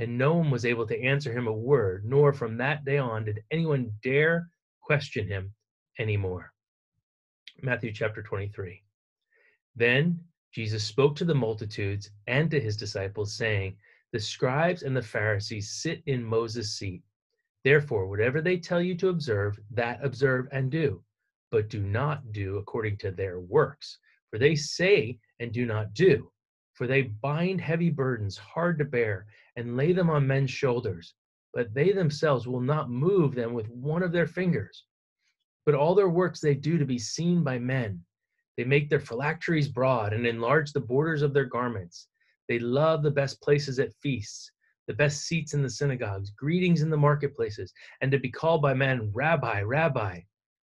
And 0.00 0.16
no 0.16 0.32
one 0.32 0.50
was 0.50 0.64
able 0.64 0.86
to 0.86 0.98
answer 0.98 1.30
him 1.30 1.46
a 1.46 1.52
word, 1.52 2.06
nor 2.06 2.32
from 2.32 2.56
that 2.56 2.86
day 2.86 2.96
on 2.96 3.22
did 3.26 3.44
anyone 3.50 3.92
dare 4.02 4.48
question 4.80 5.28
him 5.28 5.52
anymore. 5.98 6.54
Matthew 7.60 7.92
chapter 7.92 8.22
23. 8.22 8.82
Then 9.76 10.18
Jesus 10.52 10.84
spoke 10.84 11.16
to 11.16 11.26
the 11.26 11.34
multitudes 11.34 12.10
and 12.26 12.50
to 12.50 12.58
his 12.58 12.78
disciples, 12.78 13.36
saying, 13.36 13.76
The 14.12 14.20
scribes 14.20 14.84
and 14.84 14.96
the 14.96 15.02
Pharisees 15.02 15.70
sit 15.70 16.02
in 16.06 16.24
Moses' 16.24 16.78
seat. 16.78 17.02
Therefore, 17.62 18.06
whatever 18.06 18.40
they 18.40 18.56
tell 18.56 18.80
you 18.80 18.94
to 18.96 19.10
observe, 19.10 19.60
that 19.70 20.02
observe 20.02 20.48
and 20.50 20.70
do, 20.70 21.04
but 21.50 21.68
do 21.68 21.82
not 21.82 22.32
do 22.32 22.56
according 22.56 22.96
to 23.00 23.10
their 23.10 23.38
works. 23.38 23.98
For 24.30 24.38
they 24.38 24.54
say 24.54 25.18
and 25.40 25.52
do 25.52 25.66
not 25.66 25.92
do. 25.92 26.32
For 26.80 26.86
they 26.86 27.02
bind 27.02 27.60
heavy 27.60 27.90
burdens 27.90 28.38
hard 28.38 28.78
to 28.78 28.86
bear 28.86 29.26
and 29.54 29.76
lay 29.76 29.92
them 29.92 30.08
on 30.08 30.26
men's 30.26 30.50
shoulders, 30.50 31.12
but 31.52 31.74
they 31.74 31.92
themselves 31.92 32.48
will 32.48 32.62
not 32.62 32.88
move 32.88 33.34
them 33.34 33.52
with 33.52 33.68
one 33.68 34.02
of 34.02 34.12
their 34.12 34.26
fingers. 34.26 34.86
But 35.66 35.74
all 35.74 35.94
their 35.94 36.08
works 36.08 36.40
they 36.40 36.54
do 36.54 36.78
to 36.78 36.86
be 36.86 36.98
seen 36.98 37.44
by 37.44 37.58
men. 37.58 38.02
They 38.56 38.64
make 38.64 38.88
their 38.88 38.98
phylacteries 38.98 39.68
broad 39.68 40.14
and 40.14 40.26
enlarge 40.26 40.72
the 40.72 40.80
borders 40.80 41.20
of 41.20 41.34
their 41.34 41.44
garments. 41.44 42.08
They 42.48 42.58
love 42.58 43.02
the 43.02 43.10
best 43.10 43.42
places 43.42 43.78
at 43.78 43.92
feasts, 43.96 44.50
the 44.86 44.94
best 44.94 45.26
seats 45.26 45.52
in 45.52 45.62
the 45.62 45.68
synagogues, 45.68 46.30
greetings 46.30 46.80
in 46.80 46.88
the 46.88 46.96
marketplaces, 46.96 47.74
and 48.00 48.10
to 48.10 48.18
be 48.18 48.30
called 48.30 48.62
by 48.62 48.72
men, 48.72 49.12
Rabbi, 49.12 49.60
Rabbi. 49.60 50.22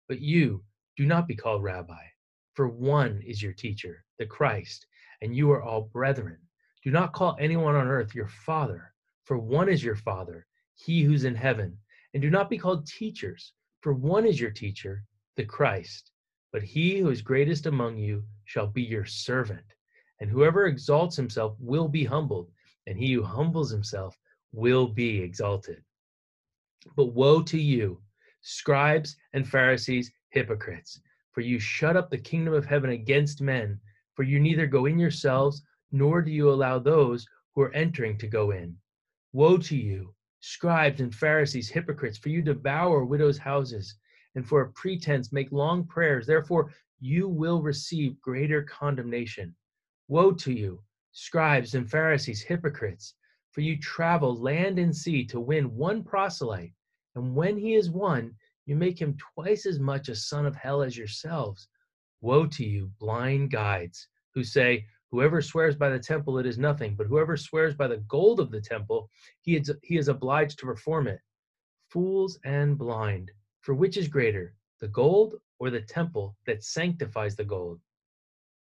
But 0.07 0.19
you 0.19 0.63
do 0.95 1.07
not 1.07 1.27
be 1.27 1.35
called 1.35 1.63
Rabbi, 1.63 2.05
for 2.53 2.67
one 2.67 3.19
is 3.25 3.41
your 3.41 3.53
teacher, 3.53 4.05
the 4.19 4.27
Christ, 4.27 4.85
and 5.23 5.33
you 5.33 5.49
are 5.51 5.63
all 5.63 5.89
brethren. 5.93 6.37
Do 6.83 6.91
not 6.91 7.13
call 7.13 7.37
anyone 7.39 7.75
on 7.75 7.87
earth 7.87 8.13
your 8.13 8.27
father, 8.27 8.93
for 9.23 9.37
one 9.37 9.69
is 9.69 9.81
your 9.81 9.95
father, 9.95 10.45
he 10.75 11.01
who's 11.01 11.23
in 11.23 11.33
heaven. 11.33 11.77
And 12.13 12.21
do 12.21 12.29
not 12.29 12.49
be 12.49 12.57
called 12.57 12.85
teachers, 12.85 13.53
for 13.79 13.93
one 13.93 14.25
is 14.25 14.39
your 14.39 14.51
teacher, 14.51 15.05
the 15.37 15.45
Christ. 15.45 16.11
But 16.51 16.61
he 16.61 16.99
who 16.99 17.09
is 17.09 17.21
greatest 17.21 17.67
among 17.67 17.97
you 17.97 18.25
shall 18.43 18.67
be 18.67 18.83
your 18.83 19.05
servant. 19.05 19.63
And 20.19 20.29
whoever 20.29 20.67
exalts 20.67 21.15
himself 21.15 21.55
will 21.57 21.87
be 21.87 22.03
humbled, 22.03 22.51
and 22.85 22.97
he 22.97 23.13
who 23.13 23.23
humbles 23.23 23.71
himself 23.71 24.19
will 24.51 24.87
be 24.87 25.21
exalted. 25.21 25.81
But 26.97 27.13
woe 27.13 27.41
to 27.43 27.57
you, 27.57 28.01
scribes 28.41 29.15
and 29.31 29.47
Pharisees, 29.47 30.11
hypocrites, 30.31 30.99
for 31.31 31.39
you 31.39 31.59
shut 31.59 31.95
up 31.95 32.09
the 32.09 32.17
kingdom 32.17 32.53
of 32.53 32.65
heaven 32.65 32.89
against 32.89 33.41
men, 33.41 33.79
for 34.15 34.23
you 34.23 34.39
neither 34.39 34.67
go 34.67 34.85
in 34.85 34.99
yourselves, 34.99 35.63
nor 35.91 36.21
do 36.21 36.31
you 36.31 36.49
allow 36.49 36.79
those 36.79 37.25
who 37.53 37.61
are 37.61 37.73
entering 37.73 38.17
to 38.17 38.27
go 38.27 38.51
in. 38.51 38.75
Woe 39.31 39.57
to 39.57 39.75
you, 39.75 40.13
scribes 40.39 41.01
and 41.01 41.13
Pharisees, 41.13 41.69
hypocrites, 41.69 42.17
for 42.17 42.29
you 42.29 42.41
devour 42.41 43.05
widows' 43.05 43.37
houses, 43.37 43.95
and 44.35 44.47
for 44.47 44.61
a 44.61 44.71
pretense 44.71 45.31
make 45.31 45.51
long 45.51 45.85
prayers. 45.85 46.25
Therefore, 46.25 46.71
you 46.99 47.27
will 47.27 47.61
receive 47.61 48.19
greater 48.21 48.63
condemnation. 48.63 49.55
Woe 50.07 50.31
to 50.33 50.53
you, 50.53 50.81
scribes 51.11 51.75
and 51.75 51.89
Pharisees, 51.89 52.41
hypocrites, 52.41 53.15
for 53.51 53.61
you 53.61 53.79
travel 53.79 54.35
land 54.35 54.79
and 54.79 54.95
sea 54.95 55.23
to 55.25 55.39
win 55.39 55.75
one 55.75 56.03
proselyte, 56.03 56.73
and 57.15 57.35
when 57.35 57.57
he 57.57 57.75
is 57.75 57.91
won, 57.91 58.35
you 58.65 58.75
make 58.75 58.99
him 58.99 59.17
twice 59.35 59.65
as 59.65 59.79
much 59.79 60.09
a 60.09 60.15
son 60.15 60.45
of 60.45 60.55
hell 60.55 60.81
as 60.81 60.97
yourselves. 60.97 61.67
Woe 62.23 62.45
to 62.45 62.65
you, 62.65 62.89
blind 62.99 63.51
guides, 63.51 64.07
who 64.33 64.45
say, 64.45 64.87
Whoever 65.11 65.41
swears 65.41 65.75
by 65.75 65.89
the 65.89 65.99
temple, 65.99 66.39
it 66.39 66.45
is 66.45 66.57
nothing, 66.57 66.95
but 66.95 67.05
whoever 67.05 67.35
swears 67.35 67.75
by 67.75 67.87
the 67.87 67.97
gold 67.97 68.39
of 68.39 68.49
the 68.49 68.61
temple, 68.61 69.09
he 69.41 69.57
is, 69.57 69.69
he 69.83 69.97
is 69.97 70.07
obliged 70.07 70.57
to 70.59 70.65
perform 70.65 71.07
it. 71.07 71.19
Fools 71.89 72.39
and 72.45 72.77
blind, 72.77 73.29
for 73.59 73.75
which 73.75 73.97
is 73.97 74.07
greater, 74.07 74.55
the 74.79 74.87
gold 74.87 75.35
or 75.59 75.69
the 75.69 75.81
temple 75.81 76.37
that 76.45 76.63
sanctifies 76.63 77.35
the 77.35 77.43
gold? 77.43 77.81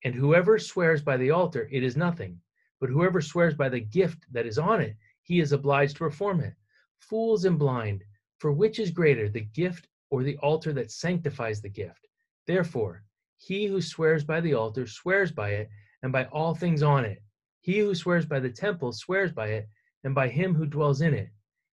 And 0.02 0.12
whoever 0.12 0.58
swears 0.58 1.00
by 1.00 1.16
the 1.16 1.30
altar, 1.30 1.68
it 1.70 1.84
is 1.84 1.96
nothing, 1.96 2.40
but 2.80 2.90
whoever 2.90 3.20
swears 3.20 3.54
by 3.54 3.68
the 3.68 3.78
gift 3.78 4.26
that 4.32 4.44
is 4.44 4.58
on 4.58 4.80
it, 4.80 4.96
he 5.22 5.38
is 5.38 5.52
obliged 5.52 5.98
to 5.98 6.00
perform 6.00 6.40
it. 6.40 6.54
Fools 6.98 7.44
and 7.44 7.60
blind, 7.60 8.02
for 8.38 8.50
which 8.50 8.80
is 8.80 8.90
greater, 8.90 9.28
the 9.28 9.46
gift 9.54 9.86
or 10.10 10.24
the 10.24 10.36
altar 10.38 10.72
that 10.72 10.90
sanctifies 10.90 11.62
the 11.62 11.68
gift? 11.68 12.08
Therefore, 12.44 13.04
he 13.44 13.66
who 13.66 13.80
swears 13.80 14.22
by 14.22 14.40
the 14.40 14.54
altar 14.54 14.86
swears 14.86 15.32
by 15.32 15.50
it 15.50 15.68
and 16.02 16.12
by 16.12 16.26
all 16.26 16.54
things 16.54 16.82
on 16.82 17.04
it. 17.04 17.20
He 17.60 17.80
who 17.80 17.94
swears 17.94 18.24
by 18.24 18.38
the 18.38 18.50
temple 18.50 18.92
swears 18.92 19.32
by 19.32 19.48
it, 19.48 19.68
and 20.04 20.14
by 20.14 20.28
him 20.28 20.54
who 20.54 20.64
dwells 20.64 21.00
in 21.00 21.12
it. 21.12 21.28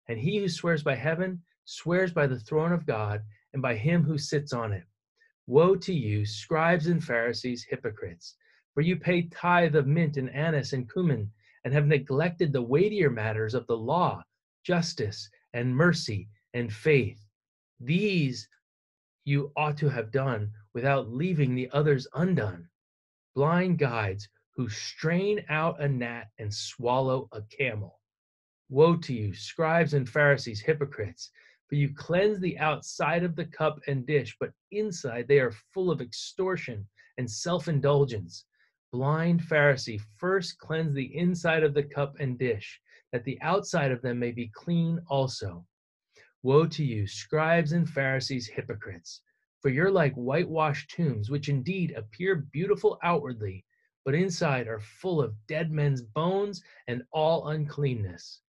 And 0.08 0.18
he 0.18 0.38
who 0.38 0.48
swears 0.48 0.82
by 0.82 0.94
heaven 0.94 1.42
swears 1.64 2.12
by 2.12 2.26
the 2.26 2.40
throne 2.40 2.72
of 2.72 2.86
God, 2.86 3.22
and 3.52 3.60
by 3.60 3.74
him 3.74 4.02
who 4.02 4.16
sits 4.16 4.54
on 4.54 4.72
it. 4.72 4.84
Woe 5.46 5.76
to 5.76 5.92
you, 5.92 6.24
scribes 6.24 6.86
and 6.86 7.04
Pharisees, 7.04 7.64
hypocrites! 7.64 8.36
For 8.72 8.80
you 8.80 8.96
pay 8.96 9.22
tithe 9.22 9.76
of 9.76 9.86
mint 9.86 10.16
and 10.16 10.30
anise 10.34 10.72
and 10.72 10.90
cumin, 10.90 11.30
and 11.64 11.74
have 11.74 11.86
neglected 11.86 12.52
the 12.52 12.62
weightier 12.62 13.10
matters 13.10 13.52
of 13.52 13.66
the 13.66 13.76
law, 13.76 14.22
justice 14.62 15.28
and 15.52 15.76
mercy 15.76 16.28
and 16.54 16.72
faith. 16.72 17.20
These 17.78 18.48
you 19.28 19.52
ought 19.56 19.76
to 19.76 19.88
have 19.88 20.10
done 20.10 20.50
without 20.72 21.10
leaving 21.10 21.54
the 21.54 21.68
others 21.72 22.06
undone 22.14 22.68
blind 23.38 23.78
guides 23.78 24.28
who 24.56 24.68
strain 24.68 25.44
out 25.48 25.80
a 25.80 25.88
gnat 25.88 26.28
and 26.40 26.52
swallow 26.52 27.28
a 27.30 27.40
camel. 27.42 28.00
Woe 28.68 28.96
to 28.96 29.14
you, 29.14 29.32
scribes 29.32 29.94
and 29.94 30.08
Pharisees, 30.08 30.60
hypocrites! 30.60 31.30
For 31.68 31.76
you 31.76 31.94
cleanse 31.94 32.40
the 32.40 32.58
outside 32.58 33.22
of 33.22 33.36
the 33.36 33.44
cup 33.44 33.78
and 33.86 34.04
dish, 34.04 34.36
but 34.40 34.50
inside 34.72 35.28
they 35.28 35.38
are 35.38 35.52
full 35.72 35.92
of 35.92 36.00
extortion 36.00 36.84
and 37.16 37.30
self 37.30 37.68
indulgence. 37.68 38.44
Blind 38.90 39.40
Pharisee, 39.40 40.00
first 40.16 40.58
cleanse 40.58 40.94
the 40.94 41.16
inside 41.16 41.62
of 41.62 41.74
the 41.74 41.84
cup 41.84 42.16
and 42.18 42.36
dish, 42.36 42.80
that 43.12 43.22
the 43.22 43.40
outside 43.40 43.92
of 43.92 44.02
them 44.02 44.18
may 44.18 44.32
be 44.32 44.50
clean 44.52 44.98
also. 45.06 45.64
Woe 46.44 46.66
to 46.68 46.84
you, 46.84 47.08
scribes 47.08 47.72
and 47.72 47.90
Pharisees, 47.90 48.46
hypocrites! 48.46 49.22
For 49.60 49.70
you're 49.70 49.90
like 49.90 50.14
whitewashed 50.14 50.90
tombs, 50.90 51.30
which 51.30 51.48
indeed 51.48 51.90
appear 51.90 52.36
beautiful 52.36 52.96
outwardly, 53.02 53.64
but 54.04 54.14
inside 54.14 54.68
are 54.68 54.78
full 54.78 55.20
of 55.20 55.34
dead 55.48 55.72
men's 55.72 56.00
bones 56.00 56.62
and 56.86 57.02
all 57.10 57.48
uncleanness. 57.48 58.40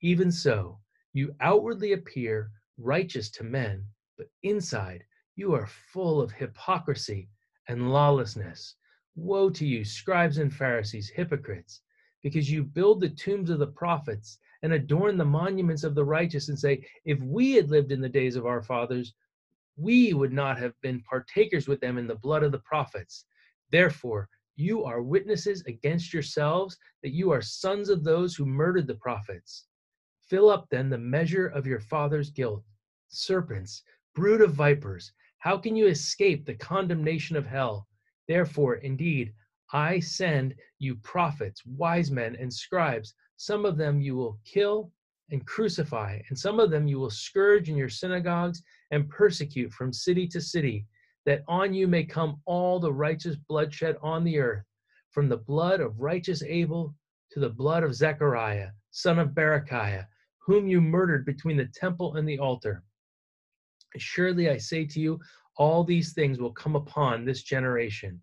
Even 0.00 0.32
so, 0.32 0.80
you 1.12 1.36
outwardly 1.40 1.92
appear 1.92 2.50
righteous 2.78 3.30
to 3.32 3.44
men, 3.44 3.86
but 4.16 4.30
inside 4.42 5.04
you 5.36 5.52
are 5.52 5.66
full 5.66 6.22
of 6.22 6.32
hypocrisy 6.32 7.28
and 7.68 7.92
lawlessness. 7.92 8.76
Woe 9.16 9.50
to 9.50 9.66
you, 9.66 9.84
scribes 9.84 10.38
and 10.38 10.52
Pharisees, 10.52 11.10
hypocrites, 11.10 11.82
because 12.22 12.50
you 12.50 12.64
build 12.64 13.00
the 13.02 13.10
tombs 13.10 13.50
of 13.50 13.58
the 13.58 13.66
prophets 13.66 14.38
and 14.64 14.72
adorn 14.72 15.18
the 15.18 15.24
monuments 15.24 15.84
of 15.84 15.94
the 15.94 16.04
righteous 16.04 16.48
and 16.48 16.58
say, 16.58 16.82
If 17.04 17.20
we 17.20 17.52
had 17.52 17.70
lived 17.70 17.92
in 17.92 18.00
the 18.00 18.08
days 18.08 18.34
of 18.34 18.46
our 18.46 18.62
fathers, 18.62 19.12
we 19.76 20.14
would 20.14 20.32
not 20.32 20.56
have 20.58 20.72
been 20.80 21.02
partakers 21.02 21.68
with 21.68 21.80
them 21.80 21.98
in 21.98 22.06
the 22.06 22.14
blood 22.14 22.42
of 22.42 22.50
the 22.50 22.60
prophets. 22.60 23.26
Therefore, 23.70 24.26
you 24.56 24.82
are 24.82 25.02
witnesses 25.02 25.62
against 25.66 26.14
yourselves 26.14 26.78
that 27.02 27.12
you 27.12 27.30
are 27.30 27.42
sons 27.42 27.90
of 27.90 28.04
those 28.04 28.34
who 28.34 28.46
murdered 28.46 28.86
the 28.86 28.94
prophets. 28.94 29.66
Fill 30.30 30.48
up 30.48 30.66
then 30.70 30.88
the 30.88 30.96
measure 30.96 31.48
of 31.48 31.66
your 31.66 31.80
father's 31.80 32.30
guilt. 32.30 32.64
Serpents, 33.08 33.82
brood 34.14 34.40
of 34.40 34.54
vipers, 34.54 35.12
how 35.40 35.58
can 35.58 35.76
you 35.76 35.88
escape 35.88 36.46
the 36.46 36.54
condemnation 36.54 37.36
of 37.36 37.44
hell? 37.44 37.86
Therefore, 38.28 38.76
indeed, 38.76 39.34
I 39.74 40.00
send 40.00 40.54
you 40.78 40.96
prophets, 40.96 41.62
wise 41.66 42.10
men, 42.10 42.34
and 42.36 42.50
scribes. 42.50 43.12
Some 43.36 43.64
of 43.64 43.76
them 43.76 44.00
you 44.00 44.14
will 44.14 44.38
kill 44.44 44.92
and 45.30 45.46
crucify, 45.46 46.20
and 46.28 46.38
some 46.38 46.60
of 46.60 46.70
them 46.70 46.86
you 46.86 46.98
will 46.98 47.10
scourge 47.10 47.68
in 47.68 47.76
your 47.76 47.88
synagogues 47.88 48.62
and 48.90 49.08
persecute 49.08 49.72
from 49.72 49.92
city 49.92 50.26
to 50.28 50.40
city, 50.40 50.86
that 51.26 51.42
on 51.48 51.72
you 51.74 51.88
may 51.88 52.04
come 52.04 52.40
all 52.44 52.78
the 52.78 52.92
righteous 52.92 53.36
bloodshed 53.36 53.96
on 54.02 54.24
the 54.24 54.38
earth, 54.38 54.64
from 55.10 55.28
the 55.28 55.36
blood 55.36 55.80
of 55.80 56.00
righteous 56.00 56.42
Abel 56.42 56.94
to 57.30 57.40
the 57.40 57.48
blood 57.48 57.82
of 57.82 57.94
Zechariah, 57.94 58.70
son 58.90 59.18
of 59.18 59.30
Berechiah, 59.30 60.06
whom 60.38 60.68
you 60.68 60.80
murdered 60.80 61.24
between 61.24 61.56
the 61.56 61.70
temple 61.74 62.16
and 62.16 62.28
the 62.28 62.38
altar. 62.38 62.82
Surely 63.96 64.50
I 64.50 64.58
say 64.58 64.84
to 64.86 65.00
you, 65.00 65.20
all 65.56 65.84
these 65.84 66.12
things 66.12 66.38
will 66.38 66.52
come 66.52 66.76
upon 66.76 67.24
this 67.24 67.42
generation. 67.42 68.22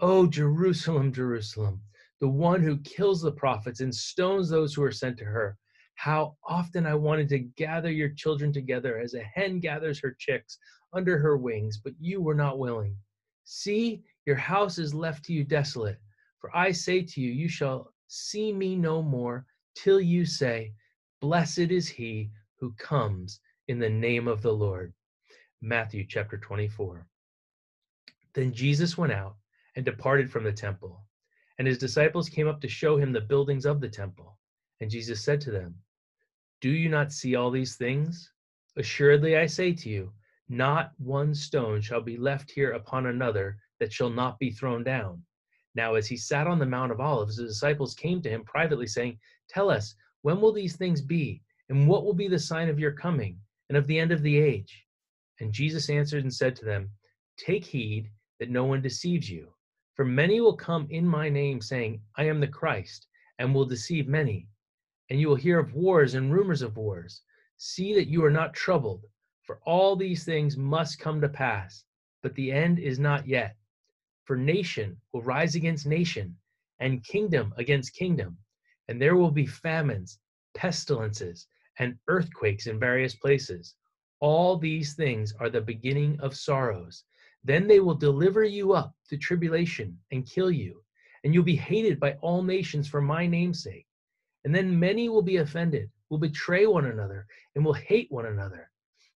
O 0.00 0.26
Jerusalem, 0.26 1.12
Jerusalem, 1.12 1.80
the 2.20 2.28
one 2.28 2.62
who 2.62 2.78
kills 2.78 3.20
the 3.20 3.32
prophets 3.32 3.80
and 3.80 3.94
stones 3.94 4.48
those 4.48 4.74
who 4.74 4.82
are 4.82 4.92
sent 4.92 5.18
to 5.18 5.24
her. 5.24 5.58
How 5.94 6.36
often 6.44 6.86
I 6.86 6.94
wanted 6.94 7.28
to 7.30 7.38
gather 7.38 7.90
your 7.90 8.10
children 8.10 8.52
together 8.52 8.98
as 8.98 9.14
a 9.14 9.22
hen 9.22 9.60
gathers 9.60 10.00
her 10.00 10.16
chicks 10.18 10.58
under 10.92 11.18
her 11.18 11.36
wings, 11.36 11.78
but 11.78 11.94
you 11.98 12.20
were 12.20 12.34
not 12.34 12.58
willing. 12.58 12.96
See, 13.44 14.02
your 14.26 14.36
house 14.36 14.78
is 14.78 14.94
left 14.94 15.24
to 15.26 15.32
you 15.32 15.44
desolate. 15.44 15.98
For 16.40 16.54
I 16.56 16.72
say 16.72 17.02
to 17.02 17.20
you, 17.20 17.32
you 17.32 17.48
shall 17.48 17.92
see 18.08 18.52
me 18.52 18.76
no 18.76 19.02
more 19.02 19.46
till 19.74 20.00
you 20.00 20.24
say, 20.24 20.72
Blessed 21.20 21.70
is 21.70 21.88
he 21.88 22.30
who 22.58 22.72
comes 22.72 23.40
in 23.68 23.78
the 23.78 23.90
name 23.90 24.28
of 24.28 24.42
the 24.42 24.52
Lord. 24.52 24.92
Matthew 25.62 26.04
chapter 26.06 26.36
24. 26.36 27.06
Then 28.34 28.52
Jesus 28.52 28.98
went 28.98 29.12
out 29.12 29.36
and 29.76 29.84
departed 29.84 30.30
from 30.30 30.44
the 30.44 30.52
temple, 30.52 31.05
and 31.58 31.66
his 31.66 31.78
disciples 31.78 32.28
came 32.28 32.48
up 32.48 32.60
to 32.60 32.68
show 32.68 32.96
him 32.96 33.12
the 33.12 33.20
buildings 33.20 33.64
of 33.64 33.80
the 33.80 33.88
temple. 33.88 34.38
And 34.80 34.90
Jesus 34.90 35.22
said 35.24 35.40
to 35.42 35.50
them, 35.50 35.74
Do 36.60 36.70
you 36.70 36.88
not 36.88 37.12
see 37.12 37.34
all 37.34 37.50
these 37.50 37.76
things? 37.76 38.30
Assuredly, 38.76 39.36
I 39.36 39.46
say 39.46 39.72
to 39.72 39.88
you, 39.88 40.12
not 40.48 40.92
one 40.98 41.34
stone 41.34 41.80
shall 41.80 42.02
be 42.02 42.16
left 42.16 42.50
here 42.50 42.72
upon 42.72 43.06
another 43.06 43.58
that 43.80 43.92
shall 43.92 44.10
not 44.10 44.38
be 44.38 44.50
thrown 44.50 44.84
down. 44.84 45.22
Now, 45.74 45.94
as 45.94 46.06
he 46.06 46.16
sat 46.16 46.46
on 46.46 46.58
the 46.58 46.66
Mount 46.66 46.92
of 46.92 47.00
Olives, 47.00 47.36
the 47.36 47.44
disciples 47.44 47.94
came 47.94 48.22
to 48.22 48.30
him 48.30 48.44
privately, 48.44 48.86
saying, 48.86 49.18
Tell 49.48 49.70
us, 49.70 49.94
when 50.22 50.40
will 50.40 50.52
these 50.52 50.76
things 50.76 51.00
be? 51.00 51.42
And 51.68 51.88
what 51.88 52.04
will 52.04 52.14
be 52.14 52.28
the 52.28 52.38
sign 52.38 52.68
of 52.68 52.78
your 52.78 52.92
coming 52.92 53.40
and 53.68 53.76
of 53.76 53.86
the 53.86 53.98
end 53.98 54.12
of 54.12 54.22
the 54.22 54.38
age? 54.38 54.84
And 55.40 55.52
Jesus 55.52 55.90
answered 55.90 56.22
and 56.22 56.32
said 56.32 56.54
to 56.56 56.64
them, 56.64 56.90
Take 57.36 57.64
heed 57.64 58.10
that 58.38 58.50
no 58.50 58.64
one 58.64 58.82
deceives 58.82 59.28
you. 59.28 59.52
For 59.96 60.04
many 60.04 60.42
will 60.42 60.56
come 60.56 60.86
in 60.90 61.08
my 61.08 61.30
name, 61.30 61.62
saying, 61.62 62.02
I 62.16 62.24
am 62.24 62.38
the 62.38 62.46
Christ, 62.46 63.06
and 63.38 63.54
will 63.54 63.64
deceive 63.64 64.06
many. 64.06 64.46
And 65.08 65.18
you 65.18 65.26
will 65.26 65.36
hear 65.36 65.58
of 65.58 65.72
wars 65.72 66.12
and 66.12 66.30
rumors 66.30 66.60
of 66.60 66.76
wars. 66.76 67.22
See 67.56 67.94
that 67.94 68.06
you 68.06 68.22
are 68.22 68.30
not 68.30 68.52
troubled, 68.52 69.06
for 69.42 69.58
all 69.64 69.96
these 69.96 70.22
things 70.22 70.58
must 70.58 70.98
come 70.98 71.22
to 71.22 71.30
pass, 71.30 71.84
but 72.22 72.34
the 72.34 72.52
end 72.52 72.78
is 72.78 72.98
not 72.98 73.26
yet. 73.26 73.56
For 74.24 74.36
nation 74.36 75.00
will 75.12 75.22
rise 75.22 75.54
against 75.54 75.86
nation, 75.86 76.36
and 76.78 77.02
kingdom 77.02 77.54
against 77.56 77.94
kingdom, 77.94 78.36
and 78.88 79.00
there 79.00 79.16
will 79.16 79.30
be 79.30 79.46
famines, 79.46 80.18
pestilences, 80.54 81.46
and 81.78 81.98
earthquakes 82.08 82.66
in 82.66 82.78
various 82.78 83.14
places. 83.14 83.76
All 84.20 84.58
these 84.58 84.92
things 84.92 85.32
are 85.40 85.48
the 85.48 85.62
beginning 85.62 86.20
of 86.20 86.36
sorrows. 86.36 87.04
Then 87.46 87.68
they 87.68 87.78
will 87.78 87.94
deliver 87.94 88.42
you 88.42 88.72
up 88.72 88.92
to 89.08 89.16
tribulation 89.16 89.96
and 90.10 90.26
kill 90.26 90.50
you, 90.50 90.82
and 91.22 91.32
you'll 91.32 91.44
be 91.44 91.54
hated 91.54 92.00
by 92.00 92.14
all 92.14 92.42
nations 92.42 92.88
for 92.88 93.00
my 93.00 93.24
name's 93.24 93.62
sake. 93.62 93.86
And 94.44 94.52
then 94.52 94.76
many 94.76 95.08
will 95.08 95.22
be 95.22 95.36
offended, 95.36 95.88
will 96.10 96.18
betray 96.18 96.66
one 96.66 96.86
another, 96.86 97.24
and 97.54 97.64
will 97.64 97.72
hate 97.72 98.10
one 98.10 98.26
another. 98.26 98.68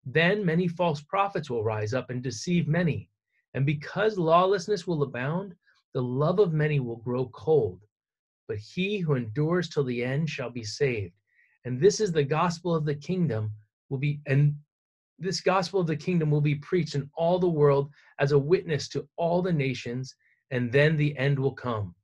Then 0.05 0.45
many 0.45 0.67
false 0.67 1.01
prophets 1.03 1.49
will 1.49 1.63
rise 1.63 1.95
up 1.95 2.11
and 2.11 2.21
deceive 2.21 2.67
many. 2.67 3.09
And 3.55 3.65
because 3.65 4.19
lawlessness 4.19 4.89
will 4.89 5.05
abound, 5.05 5.55
the 5.95 6.03
love 6.03 6.41
of 6.41 6.53
many 6.53 6.81
will 6.81 6.97
grow 6.97 7.29
cold. 7.29 7.81
But 8.49 8.59
he 8.59 8.99
who 8.99 9.15
endures 9.15 9.69
till 9.69 9.85
the 9.85 10.03
end 10.03 10.29
shall 10.29 10.51
be 10.51 10.65
saved. 10.65 11.15
And 11.65 11.81
this 11.81 12.01
is 12.01 12.11
the 12.11 12.25
gospel 12.25 12.75
of 12.75 12.85
the 12.85 12.97
kingdom 12.97 13.53
will 13.89 13.99
be 13.99 14.21
and 14.27 14.57
this 15.19 15.41
gospel 15.41 15.81
of 15.81 15.87
the 15.87 15.97
kingdom 15.97 16.31
will 16.31 16.41
be 16.41 16.57
preached 16.57 16.95
in 16.95 17.11
all 17.15 17.39
the 17.39 17.49
world 17.49 17.91
as 18.19 18.33
a 18.33 18.39
witness 18.39 18.89
to 18.89 19.09
all 19.17 19.43
the 19.43 19.53
nations, 19.53 20.15
and 20.51 20.71
then 20.71 20.97
the 20.97 21.17
end 21.17 21.39
will 21.39 21.55
come. 21.55 21.95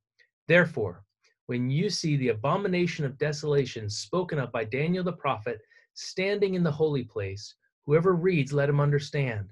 Therefore, 0.48 1.04
when 1.46 1.70
you 1.70 1.90
see 1.90 2.16
the 2.16 2.28
abomination 2.28 3.04
of 3.04 3.18
desolation 3.18 3.90
spoken 3.90 4.38
of 4.38 4.50
by 4.52 4.64
Daniel 4.64 5.04
the 5.04 5.12
prophet 5.12 5.60
standing 5.94 6.54
in 6.54 6.62
the 6.62 6.72
holy 6.72 7.04
place, 7.04 7.54
whoever 7.84 8.14
reads, 8.14 8.52
let 8.52 8.68
him 8.68 8.80
understand. 8.80 9.50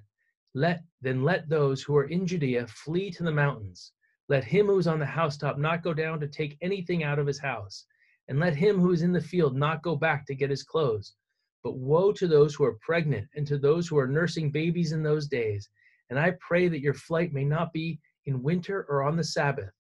Let 0.55 0.83
then 1.00 1.23
let 1.23 1.49
those 1.49 1.83
who 1.83 1.97
are 1.97 2.05
in 2.05 2.26
Judea 2.26 2.67
flee 2.67 3.11
to 3.12 3.23
the 3.23 3.33
mountains. 3.33 3.92
Let 4.29 4.44
him 4.44 4.66
who 4.66 4.79
is 4.79 4.87
on 4.87 4.99
the 4.99 5.07
housetop 5.07 5.59
not 5.59 5.83
go 5.83 5.92
down 5.92 6.20
to 6.20 6.29
take 6.29 6.57
anything 6.61 7.03
out 7.03 7.18
of 7.18 7.27
his 7.27 7.38
house, 7.38 7.85
and 8.29 8.38
let 8.38 8.57
him 8.57 8.81
who 8.81 8.92
is 8.92 9.03
in 9.03 9.12
the 9.12 9.20
field 9.20 9.57
not 9.57 9.83
go 9.83 9.96
back 9.96 10.25
to 10.27 10.35
get 10.35 10.51
his 10.51 10.62
clothes. 10.62 11.14
But 11.62 11.77
woe 11.77 12.12
to 12.12 12.27
those 12.27 12.55
who 12.55 12.64
are 12.64 12.79
pregnant 12.81 13.29
and 13.35 13.46
to 13.46 13.59
those 13.59 13.87
who 13.87 13.99
are 13.99 14.07
nursing 14.07 14.51
babies 14.51 14.92
in 14.92 15.03
those 15.03 15.27
days. 15.27 15.68
And 16.09 16.18
I 16.18 16.33
pray 16.40 16.68
that 16.68 16.81
your 16.81 16.94
flight 16.94 17.33
may 17.33 17.44
not 17.44 17.73
be 17.73 18.01
in 18.27 18.42
winter 18.42 18.87
or 18.88 19.03
on 19.03 19.16
the 19.16 19.25
Sabbath, 19.25 19.70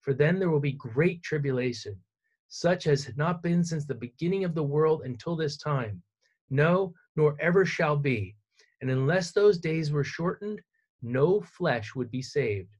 for 0.00 0.14
then 0.14 0.38
there 0.38 0.50
will 0.50 0.60
be 0.60 0.72
great 0.72 1.22
tribulation, 1.22 2.00
such 2.48 2.86
as 2.86 3.04
had 3.04 3.16
not 3.16 3.42
been 3.42 3.62
since 3.62 3.84
the 3.84 3.94
beginning 3.94 4.44
of 4.44 4.54
the 4.54 4.62
world 4.62 5.02
until 5.04 5.36
this 5.36 5.56
time. 5.56 6.02
No, 6.50 6.94
nor 7.16 7.36
ever 7.40 7.64
shall 7.64 7.96
be. 7.96 8.36
And 8.80 8.90
unless 8.90 9.32
those 9.32 9.58
days 9.58 9.90
were 9.90 10.04
shortened, 10.04 10.60
no 11.02 11.40
flesh 11.40 11.94
would 11.94 12.10
be 12.10 12.22
saved. 12.22 12.76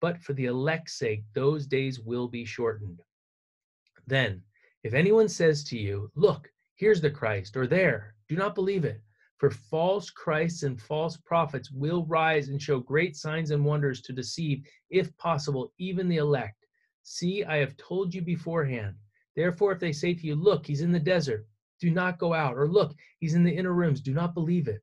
But 0.00 0.18
for 0.18 0.32
the 0.32 0.46
elect's 0.46 0.98
sake, 0.98 1.24
those 1.34 1.66
days 1.66 2.00
will 2.00 2.28
be 2.28 2.44
shortened. 2.44 3.00
Then, 4.06 4.42
if 4.82 4.94
anyone 4.94 5.28
says 5.28 5.62
to 5.64 5.78
you, 5.78 6.10
Look, 6.16 6.51
here's 6.82 7.00
the 7.00 7.08
Christ, 7.08 7.56
or 7.56 7.68
there, 7.68 8.16
do 8.28 8.34
not 8.34 8.56
believe 8.56 8.84
it. 8.84 9.00
For 9.36 9.50
false 9.50 10.10
Christs 10.10 10.64
and 10.64 10.82
false 10.82 11.16
prophets 11.16 11.70
will 11.70 12.04
rise 12.06 12.48
and 12.48 12.60
show 12.60 12.80
great 12.80 13.14
signs 13.14 13.52
and 13.52 13.64
wonders 13.64 14.00
to 14.00 14.12
deceive, 14.12 14.66
if 14.90 15.16
possible, 15.16 15.72
even 15.78 16.08
the 16.08 16.16
elect. 16.16 16.66
See, 17.04 17.44
I 17.44 17.58
have 17.58 17.76
told 17.76 18.12
you 18.12 18.20
beforehand. 18.20 18.96
Therefore, 19.36 19.70
if 19.70 19.78
they 19.78 19.92
say 19.92 20.12
to 20.12 20.26
you, 20.26 20.34
Look, 20.34 20.66
he's 20.66 20.80
in 20.80 20.90
the 20.90 20.98
desert, 20.98 21.46
do 21.78 21.88
not 21.88 22.18
go 22.18 22.34
out. 22.34 22.58
Or 22.58 22.66
look, 22.66 22.96
he's 23.20 23.34
in 23.34 23.44
the 23.44 23.56
inner 23.56 23.74
rooms, 23.74 24.00
do 24.00 24.12
not 24.12 24.34
believe 24.34 24.66
it. 24.66 24.82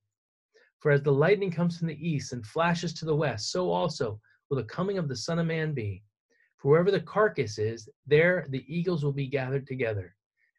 For 0.77 0.91
as 0.91 1.03
the 1.03 1.12
lightning 1.12 1.51
comes 1.51 1.77
from 1.77 1.89
the 1.89 2.07
east 2.07 2.31
and 2.31 2.45
flashes 2.45 2.93
to 2.93 3.05
the 3.05 3.13
west, 3.13 3.51
so 3.51 3.69
also 3.69 4.21
will 4.49 4.55
the 4.55 4.63
coming 4.63 4.97
of 4.97 5.09
the 5.09 5.17
Son 5.17 5.38
of 5.38 5.47
Man 5.47 5.73
be. 5.73 6.01
For 6.55 6.71
wherever 6.71 6.91
the 6.91 7.01
carcass 7.01 7.59
is, 7.59 7.89
there 8.07 8.45
the 8.51 8.63
eagles 8.73 9.03
will 9.03 9.12
be 9.12 9.27
gathered 9.27 9.67
together. 9.67 10.15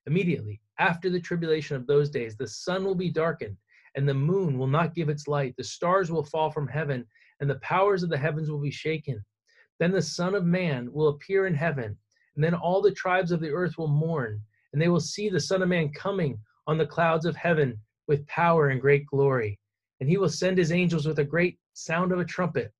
Immediately 0.06 0.60
after 0.78 1.10
the 1.10 1.20
tribulation 1.20 1.76
of 1.76 1.86
those 1.86 2.10
days, 2.10 2.36
the 2.36 2.46
sun 2.46 2.84
will 2.84 2.94
be 2.94 3.10
darkened, 3.10 3.56
and 3.94 4.08
the 4.08 4.14
moon 4.14 4.58
will 4.58 4.66
not 4.66 4.94
give 4.94 5.08
its 5.08 5.28
light. 5.28 5.54
The 5.56 5.64
stars 5.64 6.10
will 6.10 6.24
fall 6.24 6.50
from 6.50 6.68
heaven, 6.68 7.06
and 7.40 7.48
the 7.48 7.58
powers 7.60 8.02
of 8.02 8.10
the 8.10 8.18
heavens 8.18 8.50
will 8.50 8.60
be 8.60 8.70
shaken. 8.70 9.24
Then 9.78 9.92
the 9.92 10.02
Son 10.02 10.34
of 10.34 10.44
Man 10.44 10.92
will 10.92 11.08
appear 11.08 11.46
in 11.46 11.54
heaven, 11.54 11.96
and 12.34 12.44
then 12.44 12.54
all 12.54 12.80
the 12.80 12.92
tribes 12.92 13.32
of 13.32 13.40
the 13.40 13.50
earth 13.50 13.78
will 13.78 13.88
mourn, 13.88 14.42
and 14.72 14.80
they 14.80 14.88
will 14.88 15.00
see 15.00 15.28
the 15.28 15.40
Son 15.40 15.62
of 15.62 15.68
Man 15.68 15.92
coming 15.92 16.38
on 16.66 16.78
the 16.78 16.86
clouds 16.86 17.24
of 17.26 17.36
heaven 17.36 17.80
with 18.06 18.26
power 18.26 18.68
and 18.68 18.80
great 18.80 19.06
glory. 19.06 19.58
And 20.00 20.08
he 20.08 20.16
will 20.16 20.28
send 20.28 20.56
his 20.56 20.72
angels 20.72 21.06
with 21.06 21.18
a 21.18 21.24
great 21.24 21.58
sound 21.72 22.12
of 22.12 22.18
a 22.18 22.24
trumpet, 22.24 22.72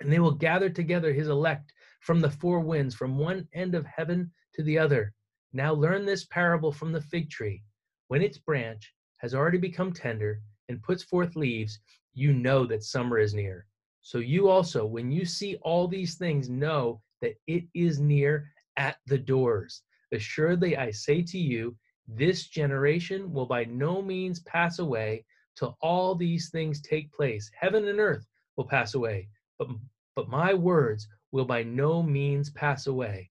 and 0.00 0.10
they 0.10 0.18
will 0.18 0.34
gather 0.34 0.70
together 0.70 1.12
his 1.12 1.28
elect 1.28 1.72
from 2.00 2.20
the 2.20 2.30
four 2.30 2.60
winds, 2.60 2.94
from 2.94 3.18
one 3.18 3.46
end 3.52 3.74
of 3.74 3.86
heaven 3.86 4.32
to 4.54 4.62
the 4.62 4.78
other. 4.78 5.12
Now 5.52 5.74
learn 5.74 6.06
this 6.06 6.24
parable 6.24 6.72
from 6.72 6.92
the 6.92 7.00
fig 7.00 7.30
tree. 7.30 7.62
When 8.08 8.22
its 8.22 8.38
branch 8.38 8.94
has 9.18 9.34
already 9.34 9.58
become 9.58 9.92
tender 9.92 10.40
and 10.68 10.82
puts 10.82 11.02
forth 11.02 11.36
leaves, 11.36 11.78
you 12.14 12.32
know 12.32 12.66
that 12.66 12.84
summer 12.84 13.18
is 13.18 13.34
near. 13.34 13.66
So 14.00 14.18
you 14.18 14.48
also, 14.48 14.84
when 14.84 15.12
you 15.12 15.24
see 15.24 15.56
all 15.62 15.86
these 15.86 16.16
things, 16.16 16.48
know 16.48 17.00
that 17.20 17.34
it 17.46 17.64
is 17.74 18.00
near 18.00 18.50
at 18.76 18.96
the 19.06 19.18
doors. 19.18 19.82
Assuredly, 20.12 20.76
I 20.76 20.90
say 20.90 21.22
to 21.22 21.38
you, 21.38 21.76
this 22.08 22.48
generation 22.48 23.32
will 23.32 23.46
by 23.46 23.64
no 23.64 24.02
means 24.02 24.40
pass 24.40 24.78
away 24.78 25.24
till 25.56 25.76
all 25.80 26.14
these 26.14 26.50
things 26.50 26.80
take 26.80 27.12
place. 27.12 27.50
Heaven 27.58 27.86
and 27.88 28.00
earth 28.00 28.26
will 28.56 28.66
pass 28.66 28.94
away, 28.94 29.28
but, 29.58 29.68
but 30.16 30.28
my 30.28 30.52
words 30.54 31.08
will 31.30 31.44
by 31.44 31.62
no 31.62 32.02
means 32.02 32.50
pass 32.50 32.86
away. 32.86 33.30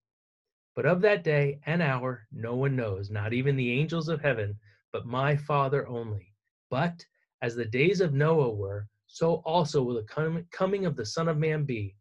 But 0.76 0.86
of 0.86 1.02
that 1.02 1.24
day 1.24 1.60
and 1.66 1.82
hour 1.82 2.28
no 2.32 2.56
one 2.56 2.76
knows, 2.76 3.10
not 3.10 3.34
even 3.34 3.56
the 3.58 3.72
angels 3.72 4.08
of 4.08 4.22
heaven, 4.22 4.58
but 4.94 5.06
my 5.06 5.36
Father 5.36 5.88
only. 5.88 6.34
But 6.70 7.06
as 7.42 7.56
the 7.56 7.66
days 7.66 8.00
of 8.00 8.14
Noah 8.14 8.54
were, 8.54 8.88
so 9.08 9.42
also 9.46 9.84
will 9.84 9.96
the 9.96 10.44
coming 10.52 10.86
of 10.86 10.96
the 10.96 11.06
Son 11.06 11.28
of 11.28 11.38
Man 11.38 11.66
be. 11.66 11.96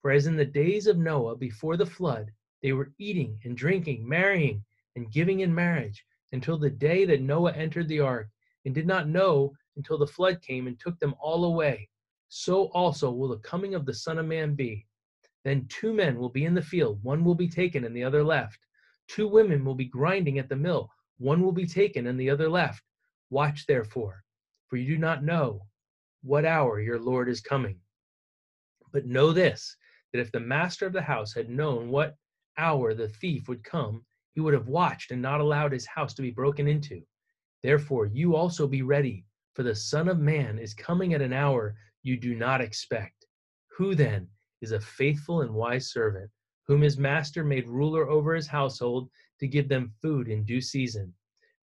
For 0.00 0.10
as 0.10 0.26
in 0.26 0.36
the 0.36 0.44
days 0.44 0.86
of 0.86 0.96
Noah 0.96 1.36
before 1.36 1.76
the 1.76 1.84
flood, 1.84 2.32
they 2.62 2.72
were 2.72 2.94
eating 2.98 3.38
and 3.44 3.56
drinking, 3.56 4.08
marrying 4.08 4.64
and 4.96 5.12
giving 5.12 5.40
in 5.40 5.54
marriage, 5.54 6.04
until 6.32 6.56
the 6.56 6.70
day 6.70 7.04
that 7.04 7.20
Noah 7.20 7.52
entered 7.52 7.88
the 7.88 8.00
ark, 8.00 8.30
and 8.64 8.74
did 8.74 8.86
not 8.86 9.08
know 9.08 9.54
until 9.76 9.98
the 9.98 10.06
flood 10.06 10.40
came 10.40 10.66
and 10.66 10.80
took 10.80 10.98
them 10.98 11.14
all 11.20 11.44
away. 11.44 11.90
So 12.28 12.68
also 12.72 13.10
will 13.10 13.28
the 13.28 13.38
coming 13.38 13.74
of 13.74 13.84
the 13.84 13.94
Son 13.94 14.18
of 14.18 14.24
Man 14.24 14.54
be. 14.54 14.86
Then 15.44 15.66
two 15.68 15.92
men 15.92 16.18
will 16.18 16.30
be 16.30 16.44
in 16.46 16.54
the 16.54 16.62
field, 16.62 17.02
one 17.02 17.22
will 17.22 17.34
be 17.34 17.48
taken 17.48 17.84
and 17.84 17.94
the 17.94 18.04
other 18.04 18.24
left. 18.24 18.58
Two 19.08 19.28
women 19.28 19.64
will 19.64 19.74
be 19.74 19.84
grinding 19.84 20.38
at 20.38 20.48
the 20.48 20.56
mill, 20.56 20.90
one 21.18 21.42
will 21.42 21.52
be 21.52 21.66
taken 21.66 22.06
and 22.06 22.18
the 22.18 22.30
other 22.30 22.48
left. 22.48 22.82
Watch 23.30 23.66
therefore, 23.66 24.24
for 24.68 24.76
you 24.76 24.86
do 24.86 24.98
not 24.98 25.22
know 25.22 25.66
what 26.22 26.46
hour 26.46 26.80
your 26.80 26.98
Lord 26.98 27.28
is 27.28 27.42
coming. 27.42 27.78
But 28.92 29.06
know 29.06 29.32
this 29.32 29.76
that 30.12 30.20
if 30.20 30.32
the 30.32 30.40
master 30.40 30.86
of 30.86 30.92
the 30.92 31.02
house 31.02 31.34
had 31.34 31.50
known 31.50 31.90
what 31.90 32.16
hour 32.56 32.94
the 32.94 33.08
thief 33.08 33.48
would 33.48 33.64
come, 33.64 34.06
he 34.32 34.40
would 34.40 34.54
have 34.54 34.68
watched 34.68 35.10
and 35.10 35.20
not 35.20 35.40
allowed 35.40 35.72
his 35.72 35.86
house 35.86 36.14
to 36.14 36.22
be 36.22 36.30
broken 36.30 36.66
into. 36.66 37.02
Therefore, 37.62 38.06
you 38.06 38.34
also 38.34 38.66
be 38.66 38.82
ready, 38.82 39.24
for 39.54 39.62
the 39.62 39.74
Son 39.74 40.08
of 40.08 40.18
Man 40.18 40.58
is 40.58 40.72
coming 40.72 41.14
at 41.14 41.22
an 41.22 41.32
hour 41.32 41.76
you 42.02 42.16
do 42.16 42.34
not 42.34 42.60
expect. 42.60 43.26
Who 43.76 43.94
then 43.94 44.28
is 44.64 44.72
a 44.72 44.80
faithful 44.80 45.42
and 45.42 45.52
wise 45.52 45.92
servant, 45.92 46.30
whom 46.66 46.80
his 46.80 46.96
master 46.96 47.44
made 47.44 47.68
ruler 47.68 48.08
over 48.08 48.34
his 48.34 48.46
household 48.46 49.10
to 49.38 49.46
give 49.46 49.68
them 49.68 49.92
food 50.00 50.26
in 50.26 50.42
due 50.42 50.60
season? 50.62 51.12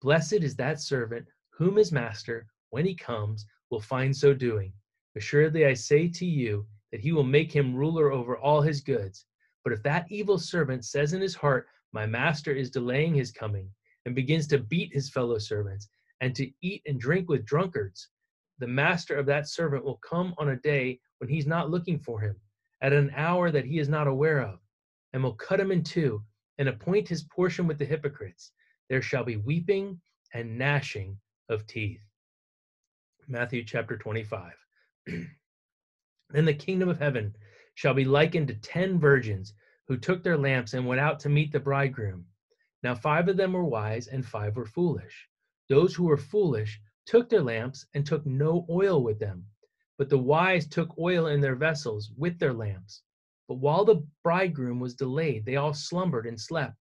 Blessed 0.01 0.41
is 0.41 0.55
that 0.55 0.81
servant 0.81 1.27
whom 1.51 1.75
his 1.75 1.91
master, 1.91 2.47
when 2.71 2.85
he 2.85 2.95
comes, 2.95 3.45
will 3.69 3.79
find 3.79 4.15
so 4.15 4.33
doing. 4.33 4.73
Assuredly, 5.15 5.67
I 5.67 5.75
say 5.75 6.07
to 6.07 6.25
you 6.25 6.65
that 6.91 7.01
he 7.01 7.11
will 7.11 7.23
make 7.23 7.51
him 7.51 7.75
ruler 7.75 8.11
over 8.11 8.37
all 8.37 8.61
his 8.61 8.81
goods. 8.81 9.25
But 9.63 9.73
if 9.73 9.83
that 9.83 10.11
evil 10.11 10.39
servant 10.39 10.83
says 10.83 11.13
in 11.13 11.21
his 11.21 11.35
heart, 11.35 11.67
My 11.93 12.07
master 12.07 12.51
is 12.51 12.71
delaying 12.71 13.13
his 13.13 13.31
coming, 13.31 13.69
and 14.05 14.15
begins 14.15 14.47
to 14.47 14.57
beat 14.57 14.93
his 14.93 15.11
fellow 15.11 15.37
servants, 15.37 15.89
and 16.21 16.35
to 16.35 16.51
eat 16.63 16.81
and 16.87 16.99
drink 16.99 17.29
with 17.29 17.45
drunkards, 17.45 18.09
the 18.57 18.67
master 18.67 19.15
of 19.15 19.27
that 19.27 19.47
servant 19.47 19.85
will 19.85 19.97
come 19.97 20.33
on 20.37 20.49
a 20.49 20.55
day 20.57 20.99
when 21.19 21.29
he's 21.29 21.47
not 21.47 21.69
looking 21.69 21.99
for 21.99 22.19
him, 22.19 22.35
at 22.81 22.93
an 22.93 23.11
hour 23.15 23.51
that 23.51 23.65
he 23.65 23.79
is 23.79 23.89
not 23.89 24.07
aware 24.07 24.41
of, 24.41 24.59
and 25.13 25.23
will 25.23 25.35
cut 25.35 25.59
him 25.59 25.71
in 25.71 25.83
two, 25.83 26.23
and 26.57 26.69
appoint 26.69 27.07
his 27.07 27.23
portion 27.23 27.67
with 27.67 27.77
the 27.77 27.85
hypocrites. 27.85 28.51
There 28.89 29.01
shall 29.01 29.23
be 29.23 29.37
weeping 29.37 29.99
and 30.33 30.57
gnashing 30.57 31.17
of 31.49 31.65
teeth. 31.67 32.01
Matthew 33.27 33.63
chapter 33.63 33.97
25. 33.97 34.53
then 35.05 36.45
the 36.45 36.53
kingdom 36.53 36.89
of 36.89 36.99
heaven 36.99 37.35
shall 37.75 37.93
be 37.93 38.05
likened 38.05 38.47
to 38.49 38.55
ten 38.55 38.99
virgins 38.99 39.53
who 39.87 39.97
took 39.97 40.23
their 40.23 40.37
lamps 40.37 40.73
and 40.73 40.85
went 40.85 41.01
out 41.01 41.19
to 41.19 41.29
meet 41.29 41.51
the 41.51 41.59
bridegroom. 41.59 42.25
Now 42.83 42.95
five 42.95 43.27
of 43.27 43.37
them 43.37 43.53
were 43.53 43.65
wise 43.65 44.07
and 44.07 44.25
five 44.25 44.55
were 44.55 44.65
foolish. 44.65 45.27
Those 45.67 45.95
who 45.95 46.05
were 46.05 46.17
foolish 46.17 46.79
took 47.05 47.29
their 47.29 47.41
lamps 47.41 47.85
and 47.93 48.05
took 48.05 48.25
no 48.25 48.65
oil 48.69 49.03
with 49.03 49.19
them. 49.19 49.45
But 49.99 50.07
the 50.07 50.17
wise 50.17 50.65
took 50.65 50.97
oil 50.97 51.27
in 51.27 51.41
their 51.41 51.57
vessels 51.57 52.13
with 52.15 52.39
their 52.39 52.53
lamps. 52.53 53.03
But 53.49 53.55
while 53.55 53.83
the 53.83 54.07
bridegroom 54.23 54.79
was 54.79 54.95
delayed, 54.95 55.45
they 55.45 55.57
all 55.57 55.73
slumbered 55.73 56.25
and 56.25 56.39
slept. 56.39 56.77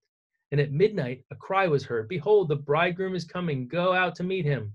And 0.53 0.61
at 0.61 0.71
midnight 0.71 1.25
a 1.33 1.35
cry 1.35 1.67
was 1.67 1.85
heard 1.85 2.09
Behold, 2.09 2.49
the 2.49 2.55
bridegroom 2.55 3.17
is 3.17 3.25
coming, 3.25 3.67
go 3.67 3.93
out 3.93 4.15
to 4.15 4.23
meet 4.23 4.45
him. 4.45 4.73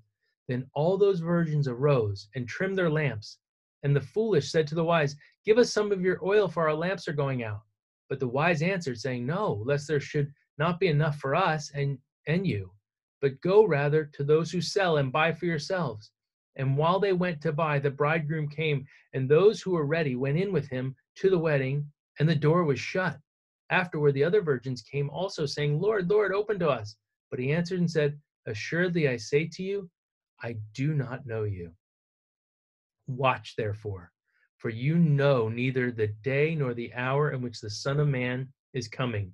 Then 0.49 0.69
all 0.73 0.97
those 0.97 1.21
virgins 1.21 1.69
arose 1.69 2.27
and 2.35 2.45
trimmed 2.45 2.77
their 2.77 2.89
lamps. 2.89 3.39
And 3.83 3.95
the 3.95 4.01
foolish 4.01 4.51
said 4.51 4.67
to 4.67 4.75
the 4.75 4.83
wise, 4.83 5.15
Give 5.45 5.57
us 5.57 5.71
some 5.71 5.93
of 5.93 6.01
your 6.01 6.19
oil, 6.21 6.49
for 6.49 6.67
our 6.67 6.75
lamps 6.75 7.07
are 7.07 7.13
going 7.13 7.43
out. 7.43 7.61
But 8.09 8.19
the 8.19 8.27
wise 8.27 8.61
answered, 8.61 8.99
saying, 8.99 9.25
No, 9.25 9.63
lest 9.65 9.87
there 9.87 10.01
should 10.01 10.33
not 10.57 10.81
be 10.81 10.87
enough 10.87 11.17
for 11.17 11.33
us 11.33 11.71
and, 11.73 11.97
and 12.27 12.45
you. 12.45 12.73
But 13.21 13.39
go 13.39 13.65
rather 13.65 14.03
to 14.15 14.23
those 14.25 14.51
who 14.51 14.59
sell 14.59 14.97
and 14.97 15.13
buy 15.13 15.31
for 15.31 15.45
yourselves. 15.45 16.11
And 16.55 16.77
while 16.77 16.99
they 16.99 17.13
went 17.13 17.41
to 17.41 17.51
buy, 17.51 17.79
the 17.79 17.89
bridegroom 17.89 18.47
came, 18.47 18.85
and 19.13 19.27
those 19.27 19.61
who 19.61 19.71
were 19.71 19.85
ready 19.85 20.15
went 20.15 20.37
in 20.37 20.51
with 20.53 20.69
him 20.69 20.95
to 21.15 21.29
the 21.29 21.39
wedding, 21.39 21.91
and 22.19 22.29
the 22.29 22.35
door 22.35 22.63
was 22.63 22.79
shut. 22.79 23.17
Afterward, 23.69 24.11
the 24.13 24.23
other 24.23 24.41
virgins 24.41 24.83
came 24.83 25.09
also, 25.09 25.45
saying, 25.45 25.79
Lord, 25.79 26.09
Lord, 26.09 26.31
open 26.31 26.59
to 26.59 26.69
us. 26.69 26.95
But 27.31 27.39
he 27.39 27.51
answered 27.51 27.79
and 27.79 27.89
said, 27.89 28.19
Assuredly, 28.45 29.07
I 29.07 29.17
say 29.17 29.47
to 29.53 29.63
you, 29.63 29.89
I 30.41 30.57
do 30.73 30.93
not 30.93 31.25
know 31.25 31.43
you. 31.43 31.73
Watch, 33.07 33.55
therefore, 33.55 34.11
for 34.57 34.69
you 34.69 34.97
know 34.97 35.49
neither 35.49 35.91
the 35.91 36.07
day 36.07 36.53
nor 36.53 36.73
the 36.73 36.93
hour 36.93 37.31
in 37.31 37.41
which 37.41 37.61
the 37.61 37.69
Son 37.69 37.99
of 37.99 38.07
Man 38.07 38.53
is 38.73 38.87
coming. 38.87 39.33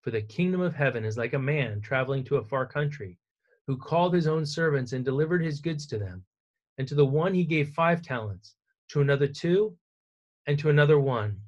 For 0.00 0.10
the 0.10 0.22
kingdom 0.22 0.60
of 0.62 0.74
heaven 0.74 1.04
is 1.04 1.16
like 1.16 1.34
a 1.34 1.38
man 1.38 1.80
traveling 1.80 2.24
to 2.24 2.36
a 2.36 2.44
far 2.44 2.66
country, 2.66 3.18
who 3.66 3.76
called 3.76 4.14
his 4.14 4.26
own 4.26 4.44
servants 4.44 4.92
and 4.92 5.04
delivered 5.04 5.42
his 5.42 5.60
goods 5.60 5.86
to 5.88 5.98
them. 5.98 6.24
And 6.78 6.88
to 6.88 6.94
the 6.94 7.06
one 7.06 7.34
he 7.34 7.44
gave 7.44 7.70
five 7.70 8.02
talents, 8.02 8.54
to 8.88 9.00
another 9.00 9.26
two, 9.26 9.76
and 10.46 10.58
to 10.58 10.70
another 10.70 10.98
one, 10.98 11.40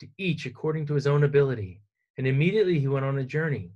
to 0.00 0.08
each 0.18 0.46
according 0.46 0.86
to 0.86 0.94
his 0.94 1.06
own 1.06 1.24
ability. 1.24 1.82
And 2.16 2.26
immediately 2.26 2.78
he 2.78 2.88
went 2.88 3.04
on 3.04 3.18
a 3.18 3.24
journey. 3.24 3.72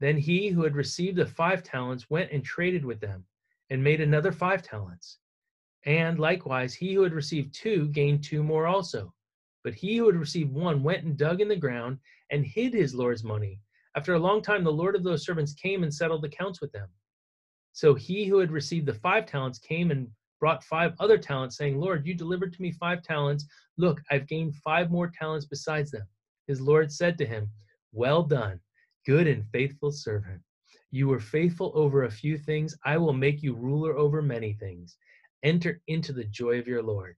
Then 0.00 0.16
he 0.16 0.48
who 0.48 0.62
had 0.62 0.76
received 0.76 1.16
the 1.16 1.26
five 1.26 1.62
talents 1.62 2.08
went 2.08 2.30
and 2.30 2.44
traded 2.44 2.84
with 2.84 3.00
them, 3.00 3.24
and 3.70 3.82
made 3.82 4.00
another 4.00 4.32
five 4.32 4.62
talents. 4.62 5.18
And 5.84 6.18
likewise, 6.18 6.74
he 6.74 6.94
who 6.94 7.02
had 7.02 7.12
received 7.12 7.54
two 7.54 7.88
gained 7.88 8.24
two 8.24 8.42
more 8.42 8.66
also. 8.66 9.12
But 9.64 9.74
he 9.74 9.96
who 9.96 10.06
had 10.06 10.16
received 10.16 10.52
one 10.52 10.82
went 10.82 11.04
and 11.04 11.16
dug 11.16 11.40
in 11.40 11.48
the 11.48 11.56
ground 11.56 11.98
and 12.30 12.44
hid 12.44 12.72
his 12.74 12.94
Lord's 12.94 13.24
money. 13.24 13.60
After 13.96 14.14
a 14.14 14.18
long 14.18 14.42
time, 14.42 14.64
the 14.64 14.72
Lord 14.72 14.94
of 14.94 15.02
those 15.02 15.24
servants 15.24 15.54
came 15.54 15.82
and 15.82 15.92
settled 15.92 16.24
accounts 16.24 16.60
with 16.60 16.72
them. 16.72 16.88
So 17.78 17.94
he 17.94 18.24
who 18.24 18.38
had 18.38 18.50
received 18.50 18.86
the 18.86 18.92
five 18.92 19.24
talents 19.24 19.60
came 19.60 19.92
and 19.92 20.10
brought 20.40 20.64
five 20.64 20.94
other 20.98 21.16
talents, 21.16 21.56
saying, 21.56 21.78
Lord, 21.78 22.04
you 22.04 22.12
delivered 22.12 22.52
to 22.54 22.60
me 22.60 22.72
five 22.72 23.04
talents. 23.04 23.46
Look, 23.76 24.02
I've 24.10 24.26
gained 24.26 24.56
five 24.56 24.90
more 24.90 25.12
talents 25.16 25.46
besides 25.46 25.92
them. 25.92 26.02
His 26.48 26.60
Lord 26.60 26.90
said 26.90 27.16
to 27.18 27.24
him, 27.24 27.48
Well 27.92 28.24
done, 28.24 28.58
good 29.06 29.28
and 29.28 29.46
faithful 29.52 29.92
servant. 29.92 30.42
You 30.90 31.06
were 31.06 31.20
faithful 31.20 31.70
over 31.72 32.02
a 32.02 32.10
few 32.10 32.36
things. 32.36 32.76
I 32.84 32.96
will 32.96 33.12
make 33.12 33.44
you 33.44 33.54
ruler 33.54 33.96
over 33.96 34.22
many 34.22 34.54
things. 34.54 34.96
Enter 35.44 35.80
into 35.86 36.12
the 36.12 36.24
joy 36.24 36.58
of 36.58 36.66
your 36.66 36.82
Lord. 36.82 37.14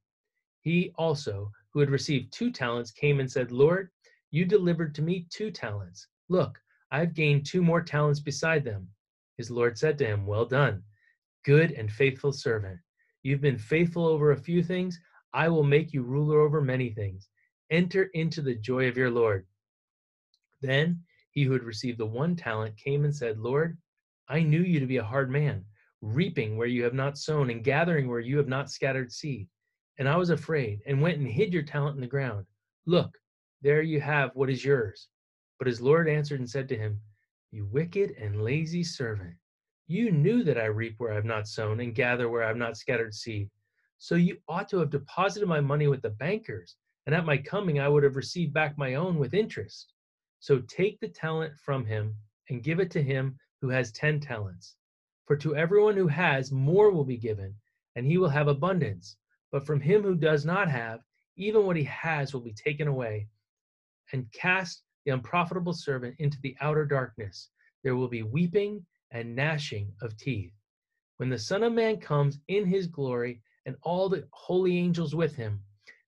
He 0.60 0.92
also, 0.96 1.50
who 1.72 1.80
had 1.80 1.88
received 1.88 2.34
two 2.34 2.50
talents, 2.50 2.90
came 2.90 3.18
and 3.18 3.32
said, 3.32 3.50
Lord, 3.50 3.88
you 4.30 4.44
delivered 4.44 4.94
to 4.96 5.00
me 5.00 5.26
two 5.30 5.50
talents. 5.50 6.06
Look, 6.28 6.60
I've 6.90 7.14
gained 7.14 7.46
two 7.46 7.62
more 7.62 7.80
talents 7.80 8.20
beside 8.20 8.62
them. 8.62 8.90
His 9.40 9.50
Lord 9.50 9.78
said 9.78 9.96
to 9.96 10.04
him, 10.04 10.26
Well 10.26 10.44
done, 10.44 10.82
good 11.46 11.72
and 11.72 11.90
faithful 11.90 12.30
servant. 12.30 12.78
You've 13.22 13.40
been 13.40 13.56
faithful 13.56 14.06
over 14.06 14.32
a 14.32 14.36
few 14.36 14.62
things. 14.62 15.00
I 15.32 15.48
will 15.48 15.62
make 15.62 15.94
you 15.94 16.02
ruler 16.02 16.40
over 16.40 16.60
many 16.60 16.90
things. 16.90 17.30
Enter 17.70 18.10
into 18.12 18.42
the 18.42 18.54
joy 18.54 18.86
of 18.88 18.98
your 18.98 19.08
Lord. 19.08 19.46
Then 20.60 21.02
he 21.30 21.44
who 21.44 21.54
had 21.54 21.62
received 21.62 21.96
the 21.96 22.04
one 22.04 22.36
talent 22.36 22.76
came 22.76 23.06
and 23.06 23.16
said, 23.16 23.38
Lord, 23.38 23.78
I 24.28 24.42
knew 24.42 24.60
you 24.60 24.78
to 24.78 24.84
be 24.86 24.98
a 24.98 25.02
hard 25.02 25.30
man, 25.30 25.64
reaping 26.02 26.58
where 26.58 26.68
you 26.68 26.84
have 26.84 26.92
not 26.92 27.16
sown 27.16 27.48
and 27.48 27.64
gathering 27.64 28.08
where 28.10 28.20
you 28.20 28.36
have 28.36 28.48
not 28.48 28.70
scattered 28.70 29.10
seed. 29.10 29.48
And 29.98 30.06
I 30.06 30.18
was 30.18 30.28
afraid 30.28 30.82
and 30.84 31.00
went 31.00 31.16
and 31.16 31.26
hid 31.26 31.50
your 31.50 31.62
talent 31.62 31.94
in 31.94 32.02
the 32.02 32.06
ground. 32.06 32.44
Look, 32.84 33.16
there 33.62 33.80
you 33.80 34.02
have 34.02 34.32
what 34.34 34.50
is 34.50 34.62
yours. 34.62 35.08
But 35.56 35.66
his 35.66 35.80
Lord 35.80 36.10
answered 36.10 36.40
and 36.40 36.50
said 36.50 36.68
to 36.68 36.76
him, 36.76 37.00
You 37.52 37.66
wicked 37.66 38.12
and 38.12 38.44
lazy 38.44 38.84
servant, 38.84 39.34
you 39.88 40.12
knew 40.12 40.44
that 40.44 40.56
I 40.56 40.66
reap 40.66 40.94
where 40.98 41.10
I 41.10 41.16
have 41.16 41.24
not 41.24 41.48
sown 41.48 41.80
and 41.80 41.94
gather 41.94 42.28
where 42.28 42.44
I 42.44 42.48
have 42.48 42.56
not 42.56 42.76
scattered 42.76 43.12
seed. 43.12 43.50
So 43.98 44.14
you 44.14 44.38
ought 44.48 44.68
to 44.68 44.78
have 44.78 44.90
deposited 44.90 45.48
my 45.48 45.60
money 45.60 45.88
with 45.88 46.00
the 46.00 46.10
bankers, 46.10 46.76
and 47.06 47.14
at 47.14 47.26
my 47.26 47.36
coming 47.36 47.80
I 47.80 47.88
would 47.88 48.04
have 48.04 48.14
received 48.14 48.52
back 48.52 48.78
my 48.78 48.94
own 48.94 49.18
with 49.18 49.34
interest. 49.34 49.92
So 50.38 50.60
take 50.60 51.00
the 51.00 51.08
talent 51.08 51.58
from 51.58 51.84
him 51.84 52.14
and 52.48 52.62
give 52.62 52.78
it 52.78 52.90
to 52.92 53.02
him 53.02 53.36
who 53.60 53.68
has 53.68 53.90
ten 53.90 54.20
talents. 54.20 54.76
For 55.26 55.36
to 55.38 55.56
everyone 55.56 55.96
who 55.96 56.06
has, 56.06 56.52
more 56.52 56.90
will 56.90 57.04
be 57.04 57.16
given, 57.16 57.54
and 57.96 58.06
he 58.06 58.16
will 58.16 58.28
have 58.28 58.48
abundance. 58.48 59.16
But 59.50 59.66
from 59.66 59.80
him 59.80 60.02
who 60.02 60.14
does 60.14 60.44
not 60.44 60.70
have, 60.70 61.00
even 61.36 61.66
what 61.66 61.76
he 61.76 61.84
has 61.84 62.32
will 62.32 62.40
be 62.42 62.52
taken 62.52 62.86
away 62.86 63.26
and 64.12 64.30
cast 64.32 64.82
the 65.04 65.12
unprofitable 65.12 65.72
servant 65.72 66.16
into 66.18 66.38
the 66.42 66.56
outer 66.60 66.84
darkness. 66.84 67.48
There 67.82 67.96
will 67.96 68.08
be 68.08 68.22
weeping 68.22 68.84
and 69.10 69.34
gnashing 69.34 69.92
of 70.02 70.16
teeth. 70.16 70.52
When 71.16 71.28
the 71.28 71.38
Son 71.38 71.62
of 71.62 71.72
Man 71.72 71.98
comes 71.98 72.38
in 72.48 72.66
his 72.66 72.86
glory 72.86 73.42
and 73.66 73.76
all 73.82 74.08
the 74.08 74.26
holy 74.30 74.78
angels 74.78 75.14
with 75.14 75.34
him, 75.36 75.60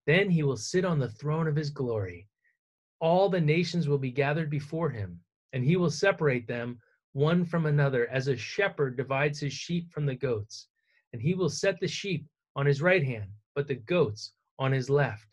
then 0.07 0.31
he 0.31 0.43
will 0.43 0.57
sit 0.57 0.85
on 0.85 0.99
the 0.99 1.11
throne 1.11 1.47
of 1.47 1.57
his 1.57 1.71
glory. 1.71 2.29
All 3.01 3.29
the 3.29 3.41
nations 3.41 3.89
will 3.89 3.99
be 3.99 4.11
gathered 4.11 4.51
before 4.51 4.91
him, 4.91 5.21
and 5.53 5.65
he 5.65 5.77
will 5.77 5.91
separate 5.91 6.47
them 6.47 6.81
one 7.13 7.45
from 7.45 7.67
another 7.67 8.09
as 8.09 8.29
a 8.29 8.37
shepherd 8.37 8.97
divides 8.97 9.39
his 9.39 9.53
sheep 9.53 9.93
from 9.93 10.07
the 10.07 10.15
goats. 10.15 10.69
And 11.13 11.21
he 11.21 11.35
will 11.35 11.51
set 11.51 11.79
the 11.79 11.89
sheep 11.89 12.27
on 12.57 12.65
his 12.65 12.81
right 12.81 13.05
hand, 13.05 13.31
but 13.55 13.67
the 13.67 13.75
goats 13.75 14.33
on 14.59 14.73
his 14.73 14.89
left. 14.89 15.27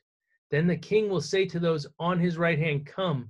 Then 0.52 0.68
the 0.68 0.78
king 0.78 1.10
will 1.10 1.22
say 1.22 1.46
to 1.46 1.60
those 1.60 1.88
on 2.00 2.20
his 2.20 2.38
right 2.38 2.60
hand, 2.60 2.86
Come, 2.86 3.30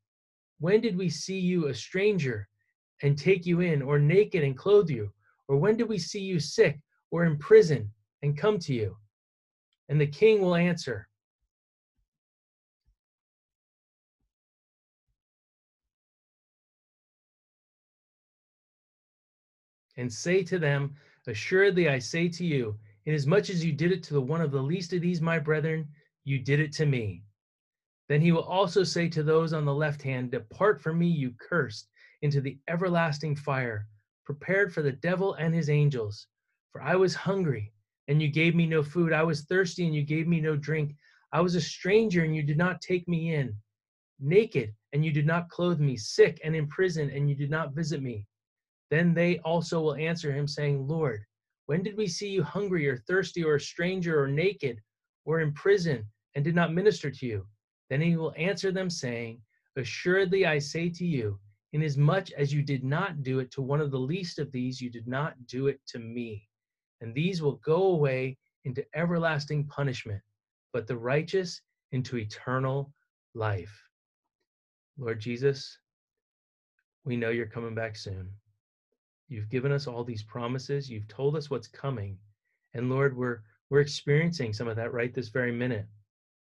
When 0.61 0.79
did 0.79 0.95
we 0.95 1.09
see 1.09 1.39
you 1.39 1.67
a 1.67 1.73
stranger 1.73 2.47
and 3.01 3.17
take 3.17 3.47
you 3.47 3.61
in, 3.61 3.81
or 3.81 3.97
naked 3.97 4.43
and 4.43 4.55
clothe 4.55 4.91
you? 4.91 5.11
Or 5.47 5.57
when 5.57 5.75
did 5.75 5.89
we 5.89 5.97
see 5.97 6.21
you 6.21 6.39
sick 6.39 6.79
or 7.09 7.25
in 7.25 7.39
prison 7.39 7.91
and 8.21 8.37
come 8.37 8.59
to 8.59 8.73
you? 8.73 8.95
And 9.89 9.99
the 9.99 10.05
king 10.05 10.39
will 10.39 10.53
answer, 10.53 11.09
and 19.97 20.13
say 20.13 20.43
to 20.43 20.59
them, 20.59 20.95
Assuredly 21.25 21.89
I 21.89 21.97
say 21.97 22.29
to 22.29 22.45
you, 22.45 22.77
inasmuch 23.05 23.49
as 23.49 23.65
you 23.65 23.73
did 23.73 23.91
it 23.91 24.03
to 24.03 24.13
the 24.13 24.21
one 24.21 24.41
of 24.41 24.51
the 24.51 24.61
least 24.61 24.93
of 24.93 25.01
these, 25.01 25.21
my 25.21 25.39
brethren, 25.39 25.87
you 26.23 26.37
did 26.37 26.59
it 26.59 26.71
to 26.73 26.85
me. 26.85 27.23
Then 28.11 28.19
he 28.19 28.33
will 28.33 28.43
also 28.43 28.83
say 28.83 29.07
to 29.07 29.23
those 29.23 29.53
on 29.53 29.63
the 29.63 29.73
left 29.73 30.01
hand, 30.01 30.31
Depart 30.31 30.81
from 30.81 30.99
me, 30.99 31.07
you 31.07 31.31
cursed, 31.39 31.87
into 32.21 32.41
the 32.41 32.59
everlasting 32.67 33.37
fire, 33.37 33.87
prepared 34.25 34.73
for 34.73 34.81
the 34.81 34.91
devil 34.91 35.35
and 35.35 35.55
his 35.55 35.69
angels. 35.69 36.27
For 36.73 36.81
I 36.81 36.97
was 36.97 37.15
hungry, 37.15 37.71
and 38.09 38.21
you 38.21 38.27
gave 38.27 38.53
me 38.53 38.65
no 38.65 38.83
food. 38.83 39.13
I 39.13 39.23
was 39.23 39.45
thirsty, 39.45 39.85
and 39.85 39.95
you 39.95 40.03
gave 40.03 40.27
me 40.27 40.41
no 40.41 40.57
drink. 40.57 40.93
I 41.31 41.39
was 41.39 41.55
a 41.55 41.61
stranger, 41.61 42.25
and 42.25 42.35
you 42.35 42.43
did 42.43 42.57
not 42.57 42.81
take 42.81 43.07
me 43.07 43.33
in. 43.33 43.55
Naked, 44.19 44.75
and 44.91 45.05
you 45.05 45.13
did 45.13 45.25
not 45.25 45.47
clothe 45.47 45.79
me. 45.79 45.95
Sick 45.95 46.41
and 46.43 46.53
in 46.53 46.67
prison, 46.67 47.09
and 47.11 47.29
you 47.29 47.35
did 47.37 47.49
not 47.49 47.73
visit 47.73 48.01
me. 48.01 48.27
Then 48.89 49.13
they 49.13 49.39
also 49.39 49.79
will 49.79 49.95
answer 49.95 50.33
him, 50.33 50.49
saying, 50.49 50.85
Lord, 50.85 51.23
when 51.67 51.81
did 51.81 51.95
we 51.95 52.07
see 52.07 52.27
you 52.27 52.43
hungry 52.43 52.89
or 52.89 52.97
thirsty 52.97 53.41
or 53.41 53.55
a 53.55 53.61
stranger 53.61 54.21
or 54.21 54.27
naked 54.27 54.81
or 55.23 55.39
in 55.39 55.53
prison 55.53 56.03
and 56.35 56.43
did 56.43 56.55
not 56.55 56.73
minister 56.73 57.09
to 57.09 57.25
you? 57.25 57.47
Then 57.91 57.99
he 57.99 58.15
will 58.15 58.33
answer 58.37 58.71
them, 58.71 58.89
saying, 58.89 59.41
Assuredly 59.75 60.45
I 60.45 60.59
say 60.59 60.89
to 60.91 61.05
you, 61.05 61.37
inasmuch 61.73 62.31
as 62.31 62.53
you 62.53 62.63
did 62.63 62.85
not 62.85 63.21
do 63.21 63.39
it 63.39 63.51
to 63.51 63.61
one 63.61 63.81
of 63.81 63.91
the 63.91 63.99
least 63.99 64.39
of 64.39 64.49
these, 64.49 64.79
you 64.79 64.89
did 64.89 65.09
not 65.09 65.45
do 65.45 65.67
it 65.67 65.81
to 65.87 65.99
me. 65.99 66.47
And 67.01 67.13
these 67.13 67.41
will 67.41 67.57
go 67.57 67.87
away 67.87 68.37
into 68.63 68.85
everlasting 68.95 69.67
punishment, 69.67 70.21
but 70.71 70.87
the 70.87 70.95
righteous 70.95 71.61
into 71.91 72.15
eternal 72.17 72.93
life. 73.33 73.77
Lord 74.97 75.19
Jesus, 75.19 75.77
we 77.03 77.17
know 77.17 77.29
you're 77.29 77.45
coming 77.45 77.75
back 77.75 77.97
soon. 77.97 78.29
You've 79.27 79.49
given 79.49 79.73
us 79.73 79.85
all 79.85 80.05
these 80.05 80.23
promises. 80.23 80.89
You've 80.89 81.09
told 81.09 81.35
us 81.35 81.49
what's 81.49 81.67
coming. 81.67 82.17
And 82.73 82.89
Lord, 82.89 83.17
we're 83.17 83.41
we're 83.69 83.81
experiencing 83.81 84.53
some 84.53 84.69
of 84.69 84.77
that 84.77 84.93
right 84.93 85.13
this 85.13 85.27
very 85.27 85.51
minute. 85.51 85.87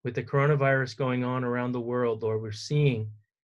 With 0.04 0.14
the 0.14 0.22
coronavirus 0.22 0.98
going 0.98 1.24
on 1.24 1.44
around 1.44 1.72
the 1.72 1.80
world, 1.80 2.22
Lord, 2.22 2.42
we're 2.42 2.52
seeing 2.52 3.10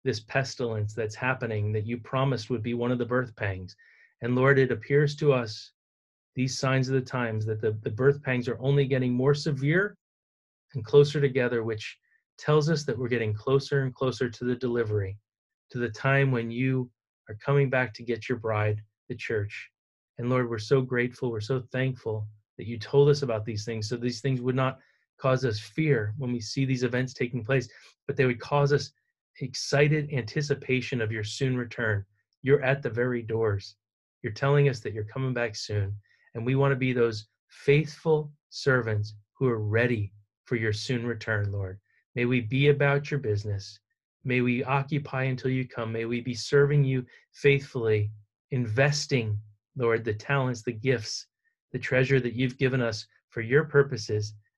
this 0.04 0.20
pestilence 0.20 0.92
that's 0.92 1.14
happening 1.14 1.72
that 1.72 1.86
you 1.86 1.96
promised 1.96 2.50
would 2.50 2.62
be 2.62 2.74
one 2.74 2.92
of 2.92 2.98
the 2.98 3.06
birth 3.06 3.34
pangs. 3.34 3.74
And 4.20 4.36
Lord, 4.36 4.58
it 4.58 4.70
appears 4.70 5.16
to 5.16 5.32
us, 5.32 5.72
these 6.34 6.58
signs 6.58 6.88
of 6.88 6.94
the 6.94 7.00
times, 7.00 7.46
that 7.46 7.62
the, 7.62 7.72
the 7.82 7.90
birth 7.90 8.22
pangs 8.22 8.46
are 8.46 8.58
only 8.60 8.84
getting 8.84 9.14
more 9.14 9.34
severe 9.34 9.96
and 10.74 10.84
closer 10.84 11.18
together, 11.18 11.64
which 11.64 11.98
tells 12.36 12.68
us 12.68 12.84
that 12.84 12.98
we're 12.98 13.08
getting 13.08 13.32
closer 13.32 13.82
and 13.82 13.94
closer 13.94 14.28
to 14.28 14.44
the 14.44 14.56
delivery, 14.56 15.16
to 15.70 15.78
the 15.78 15.88
time 15.88 16.30
when 16.30 16.50
you 16.50 16.90
are 17.30 17.36
coming 17.36 17.70
back 17.70 17.94
to 17.94 18.02
get 18.02 18.28
your 18.28 18.36
bride 18.36 18.82
the 19.08 19.14
church. 19.14 19.70
And 20.18 20.28
Lord, 20.28 20.50
we're 20.50 20.58
so 20.58 20.82
grateful, 20.82 21.30
we're 21.30 21.40
so 21.40 21.62
thankful 21.72 22.26
that 22.58 22.66
you 22.66 22.78
told 22.78 23.08
us 23.08 23.22
about 23.22 23.46
these 23.46 23.64
things 23.64 23.88
so 23.88 23.96
these 23.96 24.20
things 24.20 24.42
would 24.42 24.54
not 24.54 24.78
cause 25.18 25.44
us 25.44 25.58
fear 25.58 26.14
when 26.18 26.32
we 26.32 26.40
see 26.40 26.64
these 26.64 26.82
events 26.82 27.14
taking 27.14 27.44
place, 27.44 27.68
but 28.06 28.16
they 28.16 28.24
would 28.24 28.40
cause 28.40 28.72
us 28.72 28.92
excited 29.40 30.12
anticipation 30.12 31.00
of 31.00 31.12
your 31.12 31.24
soon 31.24 31.56
return. 31.56 32.04
You're 32.42 32.62
at 32.62 32.82
the 32.82 32.90
very 32.90 33.22
doors. 33.22 33.76
You're 34.22 34.32
telling 34.32 34.68
us 34.68 34.80
that 34.80 34.92
you're 34.92 35.04
coming 35.04 35.34
back 35.34 35.56
soon. 35.56 35.94
And 36.34 36.44
we 36.44 36.54
want 36.54 36.72
to 36.72 36.76
be 36.76 36.92
those 36.92 37.26
faithful 37.48 38.32
servants 38.50 39.14
who 39.32 39.48
are 39.48 39.58
ready 39.58 40.12
for 40.44 40.56
your 40.56 40.72
soon 40.72 41.06
return, 41.06 41.50
Lord. 41.50 41.78
May 42.14 42.26
we 42.26 42.40
be 42.40 42.68
about 42.68 43.10
your 43.10 43.20
business. 43.20 43.80
May 44.24 44.40
we 44.40 44.64
occupy 44.64 45.24
until 45.24 45.50
you 45.50 45.66
come. 45.66 45.92
May 45.92 46.04
we 46.04 46.20
be 46.20 46.34
serving 46.34 46.84
you 46.84 47.04
faithfully 47.32 48.10
investing, 48.50 49.38
Lord, 49.76 50.04
the 50.04 50.14
talents, 50.14 50.62
the 50.62 50.72
gifts, 50.72 51.26
the 51.72 51.78
treasure 51.78 52.20
that 52.20 52.34
you've 52.34 52.58
given 52.58 52.80
us 52.80 53.06
for 53.30 53.40
your 53.40 53.64
purposes 53.64 54.34